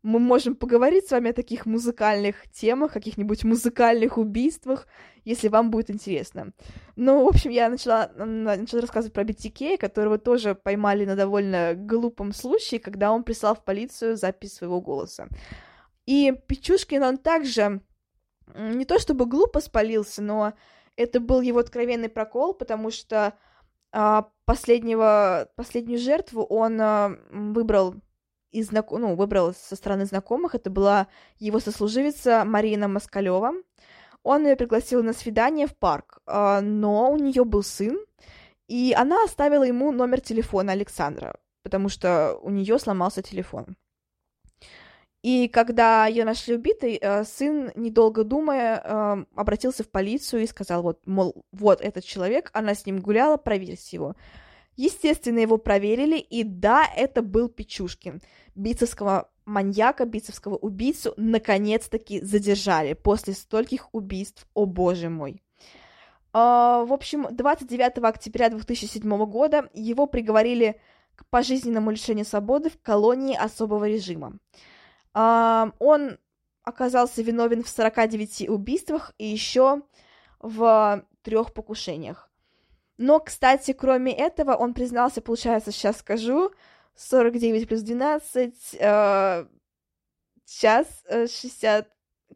мы 0.03 0.19
можем 0.19 0.55
поговорить 0.55 1.07
с 1.07 1.11
вами 1.11 1.29
о 1.29 1.33
таких 1.33 1.65
музыкальных 1.65 2.49
темах, 2.51 2.91
каких-нибудь 2.91 3.45
музыкальных 3.45 4.17
убийствах, 4.17 4.85
если 5.23 5.47
вам 5.47 5.71
будет 5.71 5.89
интересно. 5.89 6.51
Ну, 6.97 7.23
в 7.23 7.27
общем, 7.29 7.51
я 7.51 7.69
начала, 7.69 8.11
начала 8.17 8.81
рассказывать 8.81 9.13
про 9.13 9.23
BTK, 9.23 9.77
которого 9.77 10.17
тоже 10.17 10.55
поймали 10.55 11.05
на 11.05 11.15
довольно 11.15 11.73
глупом 11.73 12.33
случае, 12.33 12.81
когда 12.81 13.11
он 13.13 13.23
прислал 13.23 13.55
в 13.55 13.63
полицию 13.63 14.17
запись 14.17 14.55
своего 14.55 14.81
голоса. 14.81 15.29
И 16.05 16.33
Печушкин, 16.47 17.01
он 17.01 17.17
также 17.17 17.81
не 18.55 18.83
то 18.83 18.99
чтобы 18.99 19.25
глупо 19.25 19.61
спалился, 19.61 20.21
но 20.21 20.53
это 20.97 21.21
был 21.21 21.39
его 21.39 21.59
откровенный 21.59 22.09
прокол, 22.09 22.53
потому 22.53 22.91
что 22.91 23.33
а, 23.93 24.29
последнего, 24.43 25.49
последнюю 25.55 25.99
жертву 25.99 26.43
он 26.43 26.79
а, 26.81 27.17
выбрал 27.31 27.95
из 28.53 28.67
знаком... 28.67 29.01
ну, 29.01 29.15
выбрал 29.15 29.53
со 29.53 29.75
стороны 29.75 30.05
знакомых. 30.05 30.55
Это 30.55 30.69
была 30.69 31.07
его 31.39 31.59
сослуживица 31.59 32.43
Марина 32.45 32.87
Москалева. 32.87 33.53
Он 34.23 34.45
ее 34.47 34.55
пригласил 34.55 35.03
на 35.03 35.13
свидание 35.13 35.67
в 35.67 35.75
парк, 35.75 36.19
а, 36.25 36.61
но 36.61 37.11
у 37.11 37.17
нее 37.17 37.43
был 37.43 37.63
сын, 37.63 37.99
и 38.67 38.93
она 38.97 39.23
оставила 39.23 39.63
ему 39.63 39.91
номер 39.91 40.21
телефона 40.21 40.71
Александра, 40.71 41.35
потому 41.63 41.89
что 41.89 42.39
у 42.41 42.49
нее 42.49 42.79
сломался 42.79 43.21
телефон. 43.21 43.75
И 45.23 45.47
когда 45.47 46.05
ее 46.05 46.25
нашли 46.25 46.55
убитой, 46.55 46.99
э, 47.01 47.23
сын, 47.23 47.71
недолго 47.75 48.25
думая, 48.25 48.81
э, 48.83 49.25
обратился 49.35 49.83
в 49.83 49.89
полицию 49.89 50.43
и 50.43 50.47
сказал, 50.47 50.83
вот, 50.83 50.99
мол, 51.05 51.45
вот 51.53 51.79
этот 51.79 52.03
человек, 52.03 52.49
она 52.53 52.75
с 52.75 52.85
ним 52.85 52.99
гуляла, 52.99 53.37
проверьте 53.37 53.95
его. 53.95 54.15
Естественно, 54.75 55.39
его 55.39 55.57
проверили, 55.57 56.17
и 56.17 56.43
да, 56.43 56.85
это 56.95 57.21
был 57.21 57.49
Печушкин. 57.49 58.21
Бицевского 58.55 59.29
маньяка, 59.45 60.05
бицевского 60.05 60.55
убийцу 60.55 61.13
наконец-таки 61.17 62.21
задержали 62.21 62.93
после 62.93 63.33
стольких 63.33 63.89
убийств, 63.93 64.47
о 64.53 64.65
боже 64.65 65.09
мой. 65.09 65.41
Uh, 66.33 66.85
в 66.85 66.93
общем, 66.93 67.27
29 67.29 67.99
октября 67.99 68.49
2007 68.49 69.25
года 69.25 69.69
его 69.73 70.07
приговорили 70.07 70.79
к 71.15 71.27
пожизненному 71.27 71.91
лишению 71.91 72.25
свободы 72.25 72.71
в 72.71 72.81
колонии 72.81 73.35
особого 73.35 73.87
режима. 73.87 74.39
Он 75.13 76.17
оказался 76.63 77.21
виновен 77.21 77.63
в 77.63 77.69
49 77.69 78.49
убийствах 78.49 79.13
и 79.19 79.27
еще 79.27 79.81
в 80.39 81.05
трех 81.21 81.53
покушениях. 81.53 82.31
Но, 82.97 83.19
кстати, 83.19 83.73
кроме 83.73 84.13
этого, 84.13 84.55
он 84.55 84.73
признался, 84.73 85.21
получается, 85.21 85.71
сейчас 85.71 85.97
скажу, 85.97 86.51
49 86.95 87.67
плюс 87.67 87.81
12, 87.81 88.75
э, 88.79 89.45
сейчас 90.45 91.03
60, 91.09 91.87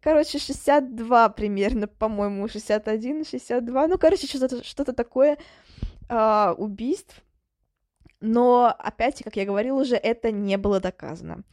короче, 0.01 0.39
62 0.39 1.29
примерно, 1.29 1.87
по-моему, 1.87 2.47
61, 2.47 3.25
62, 3.25 3.87
ну, 3.87 3.97
короче, 3.97 4.27
что-то 4.27 4.63
что 4.63 4.83
такое 4.85 5.37
э, 6.09 6.53
убийств. 6.57 7.21
Но, 8.19 8.73
опять, 8.79 9.23
как 9.23 9.35
я 9.35 9.45
говорила 9.45 9.79
уже, 9.79 9.95
это 9.95 10.31
не 10.31 10.57
было 10.57 10.79
доказано. 10.79 11.43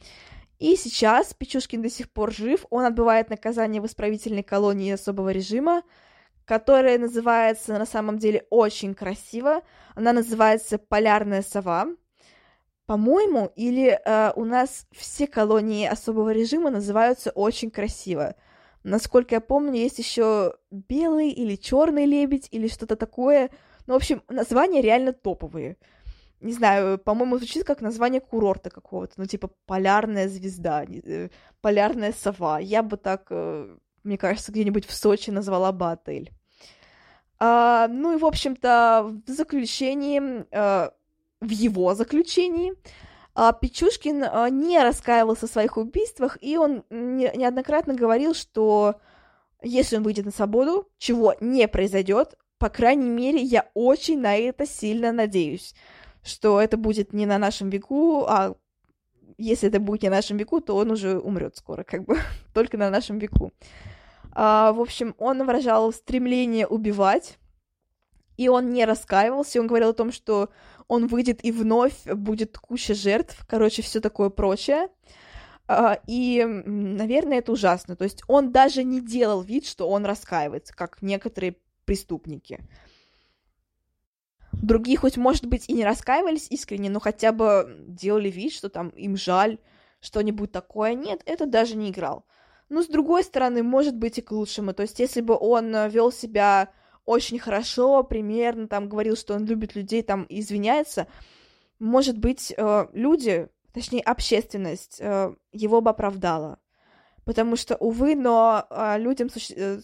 И 0.57 0.75
сейчас 0.77 1.33
Печушкин 1.33 1.81
до 1.81 1.89
сих 1.89 2.09
пор 2.09 2.33
жив, 2.33 2.65
он 2.69 2.85
отбывает 2.85 3.29
наказание 3.29 3.81
в 3.81 3.85
исправительной 3.85 4.43
колонии 4.43 4.91
особого 4.91 5.29
режима, 5.29 5.83
которая 6.45 6.97
называется 6.99 7.73
на 7.77 7.85
самом 7.85 8.19
деле 8.19 8.45
очень 8.49 8.93
красиво. 8.93 9.61
Она 9.95 10.13
называется 10.13 10.77
«Полярная 10.77 11.41
сова». 11.41 11.87
По-моему, 12.85 13.51
или 13.55 13.99
э, 14.05 14.31
у 14.35 14.45
нас 14.45 14.85
все 14.91 15.25
колонии 15.25 15.87
особого 15.87 16.31
режима 16.31 16.69
называются 16.69 17.31
очень 17.31 17.71
красиво. 17.71 18.35
Насколько 18.83 19.35
я 19.35 19.41
помню, 19.41 19.73
есть 19.73 19.97
еще 19.97 20.53
белый 20.69 21.31
или 21.31 21.55
черный 21.55 22.05
лебедь 22.05 22.47
или 22.51 22.67
что-то 22.67 22.95
такое. 22.95 23.49
Ну, 23.87 23.93
в 23.93 23.97
общем, 23.97 24.21
названия 24.29 24.81
реально 24.81 25.13
топовые. 25.13 25.77
не 26.41 26.53
знаю, 26.53 26.99
по-моему, 26.99 27.37
звучит 27.37 27.63
как 27.63 27.81
название 27.81 28.21
курорта 28.21 28.69
какого-то, 28.69 29.13
ну, 29.17 29.25
типа 29.25 29.49
полярная 29.65 30.27
звезда, 30.29 30.85
э, 30.85 31.29
полярная 31.61 32.13
сова. 32.13 32.59
Я 32.59 32.83
бы 32.83 32.97
так, 32.97 33.25
э, 33.31 33.75
мне 34.05 34.17
кажется, 34.17 34.51
где-нибудь 34.51 34.85
в 34.85 34.93
Сочи 34.93 35.29
назвала 35.29 35.71
бы 35.71 35.91
отель. 35.91 36.31
А, 37.39 37.87
ну 37.89 38.15
и, 38.15 38.19
в 38.19 38.25
общем-то, 38.25 39.11
в 39.27 39.29
заключении, 39.29 40.45
а, 40.51 40.93
в 41.41 41.49
его 41.49 41.93
заключении, 41.93 42.73
а, 43.33 43.51
Печушкин 43.51 44.23
а, 44.23 44.49
не 44.49 44.81
раскаивался 44.81 45.47
в 45.47 45.51
своих 45.51 45.77
убийствах, 45.77 46.37
и 46.41 46.57
он 46.57 46.83
не, 46.89 47.31
неоднократно 47.35 47.93
говорил, 47.93 48.33
что 48.33 48.95
если 49.61 49.97
он 49.97 50.03
выйдет 50.03 50.25
на 50.25 50.31
свободу, 50.31 50.87
чего 50.97 51.35
не 51.41 51.67
произойдет, 51.67 52.35
по 52.57 52.69
крайней 52.69 53.09
мере, 53.09 53.41
я 53.41 53.69
очень 53.73 54.21
на 54.21 54.37
это 54.37 54.65
сильно 54.65 55.11
надеюсь, 55.11 55.75
что 56.23 56.61
это 56.61 56.77
будет 56.77 57.11
не 57.11 57.25
на 57.25 57.37
нашем 57.37 57.69
веку, 57.69 58.25
а 58.25 58.55
если 59.37 59.67
это 59.67 59.79
будет 59.79 60.03
не 60.03 60.09
на 60.09 60.15
нашем 60.15 60.37
веку, 60.37 60.61
то 60.61 60.77
он 60.77 60.91
уже 60.91 61.19
умрет 61.19 61.57
скоро, 61.57 61.83
как 61.83 62.05
бы 62.05 62.17
только 62.53 62.77
на 62.77 62.89
нашем 62.89 63.19
веку. 63.19 63.51
А, 64.35 64.73
в 64.73 64.81
общем, 64.81 65.15
он 65.17 65.45
выражал 65.45 65.91
стремление 65.93 66.67
убивать, 66.67 67.37
и 68.35 68.49
он 68.49 68.73
не 68.73 68.83
раскаивался, 68.83 69.61
он 69.61 69.67
говорил 69.67 69.89
о 69.89 69.93
том, 69.93 70.11
что 70.11 70.49
он 70.89 71.07
выйдет 71.07 71.43
и 71.43 71.53
вновь 71.53 72.03
будет 72.03 72.57
куча 72.57 72.93
жертв, 72.93 73.45
короче, 73.47 73.81
все 73.81 74.01
такое 74.01 74.29
прочее. 74.29 74.89
А, 75.67 75.99
и, 76.05 76.43
наверное, 76.43 77.39
это 77.39 77.53
ужасно. 77.53 77.95
То 77.95 78.03
есть 78.03 78.23
он 78.27 78.51
даже 78.51 78.83
не 78.83 78.99
делал 78.99 79.41
вид, 79.41 79.65
что 79.65 79.89
он 79.89 80.05
раскаивается, 80.05 80.75
как 80.75 81.01
некоторые 81.01 81.55
преступники. 81.85 82.59
Другие 84.51 84.97
хоть, 84.97 85.17
может 85.17 85.45
быть, 85.45 85.69
и 85.69 85.73
не 85.73 85.85
раскаивались 85.85 86.47
искренне, 86.49 86.89
но 86.89 86.99
хотя 86.99 87.31
бы 87.31 87.85
делали 87.87 88.29
вид, 88.29 88.51
что 88.51 88.69
там 88.69 88.89
им 88.89 89.15
жаль, 89.15 89.59
что-нибудь 90.01 90.51
такое. 90.51 90.93
Нет, 90.93 91.21
это 91.25 91.45
даже 91.45 91.75
не 91.75 91.89
играл. 91.89 92.25
Но, 92.75 92.83
с 92.83 92.87
другой 92.87 93.23
стороны, 93.23 93.63
может 93.63 93.95
быть 93.95 94.17
и 94.17 94.21
к 94.21 94.31
лучшему. 94.31 94.73
То 94.73 94.81
есть, 94.83 94.99
если 94.99 95.21
бы 95.21 95.37
он 95.39 95.73
э, 95.73 95.87
вел 95.87 96.11
себя 96.11 96.73
очень 97.05 97.39
хорошо, 97.39 98.03
примерно, 98.03 98.67
там, 98.67 98.89
говорил, 98.89 99.15
что 99.15 99.33
он 99.33 99.45
любит 99.45 99.75
людей, 99.75 100.03
там, 100.03 100.25
извиняется, 100.27 101.07
может 101.79 102.17
быть, 102.17 102.53
э, 102.57 102.87
люди, 102.91 103.47
точнее, 103.71 104.01
общественность 104.01 104.97
э, 104.99 105.33
его 105.53 105.79
бы 105.79 105.91
оправдала. 105.91 106.59
Потому 107.23 107.55
что, 107.55 107.77
увы, 107.77 108.13
но 108.13 108.67
людям 108.97 109.29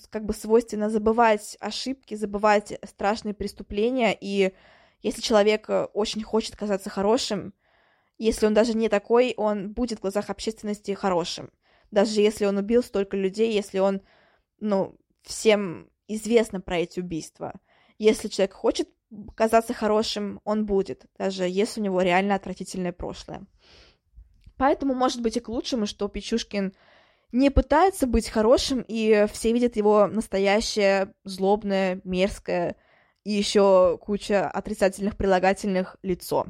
как 0.10 0.26
бы 0.26 0.34
свойственно 0.34 0.90
забывать 0.90 1.56
ошибки, 1.62 2.16
забывать 2.16 2.78
страшные 2.84 3.34
преступления, 3.34 4.18
и 4.20 4.54
если 5.02 5.22
человек 5.22 5.70
очень 5.94 6.24
хочет 6.24 6.58
казаться 6.58 6.90
хорошим, 6.90 7.54
если 8.18 8.48
он 8.48 8.54
даже 8.54 8.74
не 8.74 8.90
такой, 8.90 9.34
он 9.38 9.72
будет 9.72 10.00
в 10.00 10.02
глазах 10.02 10.30
общественности 10.30 10.92
хорошим 10.92 11.52
даже 11.92 12.22
если 12.22 12.46
он 12.46 12.58
убил 12.58 12.84
столько 12.84 13.18
людей, 13.18 13.54
если 13.54 13.80
он, 13.80 14.02
ну, 14.60 14.98
всем 15.24 15.90
известно 16.08 16.60
про 16.62 16.80
эти 16.80 17.00
убийства. 17.00 17.54
Если 17.98 18.28
человек 18.28 18.54
хочет 18.54 18.90
казаться 19.36 19.74
хорошим, 19.74 20.42
он 20.44 20.66
будет, 20.66 21.06
даже 21.18 21.44
если 21.44 21.82
у 21.82 21.84
него 21.84 22.02
реально 22.02 22.36
отвратительное 22.36 22.94
прошлое. 22.94 23.46
Поэтому, 24.58 24.94
может 24.94 25.22
быть, 25.22 25.38
и 25.38 25.40
к 25.40 25.50
лучшему, 25.50 25.86
что 25.86 26.08
Печушкин 26.08 26.74
не 27.32 27.50
пытается 27.50 28.08
быть 28.08 28.30
хорошим, 28.30 28.84
и 28.88 29.26
все 29.32 29.54
видят 29.54 29.76
его 29.76 30.08
настоящее, 30.08 31.14
злобное, 31.24 32.02
мерзкое 32.04 32.76
и 33.24 33.32
еще 33.32 33.98
куча 34.02 34.50
отрицательных 34.50 35.18
прилагательных 35.18 35.98
лицо. 36.04 36.48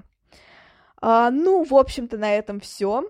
А, 1.02 1.32
ну, 1.32 1.64
в 1.64 1.74
общем-то, 1.76 2.18
на 2.18 2.36
этом 2.36 2.60
все. 2.60 3.10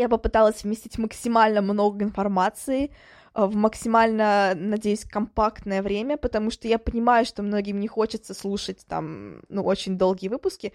Я 0.00 0.08
попыталась 0.08 0.64
вместить 0.64 0.96
максимально 0.96 1.60
много 1.60 2.06
информации 2.06 2.90
э, 3.34 3.44
в 3.44 3.54
максимально, 3.54 4.54
надеюсь, 4.56 5.04
компактное 5.04 5.82
время, 5.82 6.16
потому 6.16 6.50
что 6.50 6.68
я 6.68 6.78
понимаю, 6.78 7.26
что 7.26 7.42
многим 7.42 7.78
не 7.80 7.86
хочется 7.86 8.32
слушать 8.32 8.86
там, 8.88 9.42
ну, 9.50 9.62
очень 9.62 9.98
долгие 9.98 10.28
выпуски, 10.28 10.72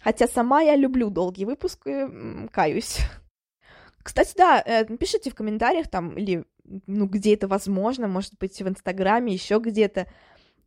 хотя 0.00 0.28
сама 0.28 0.60
я 0.60 0.76
люблю 0.76 1.10
долгие 1.10 1.44
выпуски, 1.44 2.06
каюсь. 2.52 2.98
Кстати, 4.04 4.34
да, 4.36 4.62
э, 4.64 4.84
напишите 4.88 5.30
в 5.30 5.34
комментариях 5.34 5.88
там, 5.88 6.16
или, 6.16 6.44
ну, 6.86 7.06
где 7.06 7.34
это 7.34 7.48
возможно, 7.48 8.06
может 8.06 8.34
быть, 8.38 8.62
в 8.62 8.68
Инстаграме, 8.68 9.32
еще 9.32 9.58
где-то, 9.58 10.06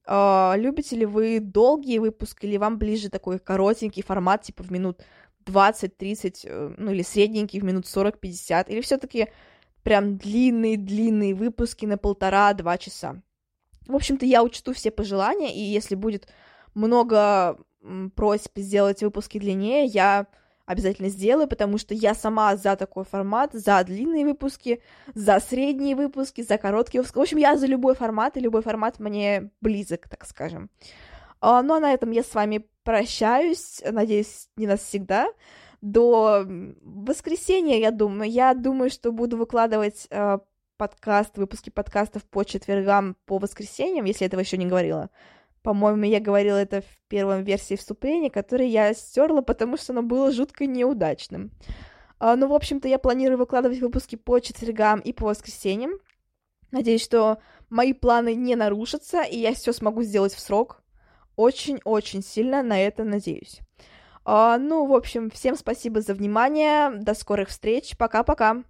Uh, 0.04 0.58
любите 0.58 0.95
ли 0.95 1.06
вы 1.06 1.39
долгие 1.39 2.00
выпуски, 2.00 2.47
или 2.47 2.58
вам 2.58 2.80
ближе 2.80 3.10
такой 3.10 3.38
коротенький 3.38 4.02
формат, 4.02 4.41
типа 4.41 4.63
в 4.63 4.71
минут 4.71 5.06
20-30, 5.45 6.41
э, 6.43 6.73
ну 6.77 6.91
или 6.91 7.01
средненькие 7.01 7.62
в 7.62 7.65
минут 7.65 7.86
40-50, 7.86 8.69
или 8.69 8.82
все-таки 8.82 9.27
прям 9.84 10.17
длинные-длинные 10.17 11.34
выпуски 11.34 11.86
на 11.86 11.97
полтора-два 11.97 12.77
часа. 12.77 13.21
В 13.88 13.95
общем-то, 13.95 14.25
я 14.25 14.43
учту 14.43 14.73
все 14.73 14.91
пожелания, 14.91 15.54
и 15.56 15.60
если 15.60 15.95
будет 15.95 16.27
много 16.73 17.58
просьб 18.15 18.58
сделать 18.58 19.01
выпуски 19.01 19.39
длиннее, 19.39 19.86
я 19.86 20.27
обязательно 20.65 21.10
сделаю, 21.10 21.47
потому 21.47 21.77
что 21.77 21.93
я 21.93 22.13
сама 22.13 22.56
за 22.56 22.75
такой 22.75 23.04
формат, 23.04 23.54
за 23.54 23.84
длинные 23.84 24.25
выпуски, 24.25 24.82
за 25.13 25.39
средние 25.39 25.95
выпуски, 25.95 26.41
за 26.41 26.58
короткие 26.58 27.01
выпуски. 27.01 27.17
В 27.17 27.21
общем, 27.21 27.38
я 27.38 27.58
за 27.58 27.65
любой 27.65 27.95
формат, 27.95 28.38
и 28.38 28.39
любой 28.39 28.62
формат 28.62 28.99
мне 28.99 29.51
близок, 29.60 30.08
так 30.08 30.25
скажем. 30.25 30.69
А, 31.39 31.62
ну 31.62 31.73
а 31.73 31.80
на 31.80 31.91
этом 31.91 32.12
я 32.12 32.23
с 32.23 32.34
вами 32.34 32.65
прощаюсь, 32.84 33.82
надеюсь, 33.89 34.50
не 34.56 34.67
навсегда. 34.67 35.28
До 35.82 36.46
воскресенья, 36.82 37.78
я 37.78 37.91
думаю. 37.91 38.30
Я 38.30 38.54
думаю, 38.54 38.89
что 38.89 39.12
буду 39.12 39.38
выкладывать 39.38 40.08
э, 40.12 40.38
подкаст, 40.78 41.38
выпуски 41.38 41.70
подкастов 41.70 42.24
по 42.24 42.44
четвергам, 42.44 43.15
по 43.26 43.39
воскресеньям, 43.39 44.06
если 44.06 44.28
этого 44.28 44.41
еще 44.41 44.58
не 44.58 44.67
говорила. 44.67 45.10
По-моему, 45.63 46.06
я 46.06 46.20
говорила 46.20 46.58
это 46.58 46.82
в 46.82 47.00
первом 47.08 47.44
версии 47.44 47.76
вступления, 47.76 48.30
которое 48.30 48.67
я 48.67 48.94
стерла, 48.94 49.41
потому 49.41 49.78
что 49.78 49.94
оно 49.94 50.02
было 50.02 50.32
жутко 50.32 50.65
неудачным. 50.65 51.52
Uh, 52.20 52.36
ну, 52.36 52.48
в 52.48 52.54
общем-то, 52.54 52.88
я 52.88 53.00
планирую 53.00 53.38
выкладывать 53.38 53.80
выпуски 53.80 54.15
по 54.15 54.39
четвергам 54.39 55.00
и 55.00 55.13
по 55.13 55.26
воскресеньям. 55.26 55.91
Надеюсь, 56.72 57.04
что 57.04 57.39
мои 57.70 57.94
планы 57.94 58.36
не 58.36 58.56
нарушатся, 58.56 59.24
и 59.24 59.38
я 59.38 59.54
все 59.54 59.74
смогу 59.74 60.04
сделать 60.04 60.34
в 60.34 60.39
срок. 60.39 60.81
Очень-очень 61.36 62.24
сильно 62.24 62.63
на 62.63 62.80
это 62.80 63.04
надеюсь. 63.04 63.60
А, 64.24 64.58
ну, 64.58 64.86
в 64.86 64.94
общем, 64.94 65.30
всем 65.30 65.56
спасибо 65.56 66.02
за 66.02 66.13
внимание. 66.13 66.91
До 66.91 67.13
скорых 67.13 67.50
встреч. 67.50 67.98
Пока-пока. 67.98 68.63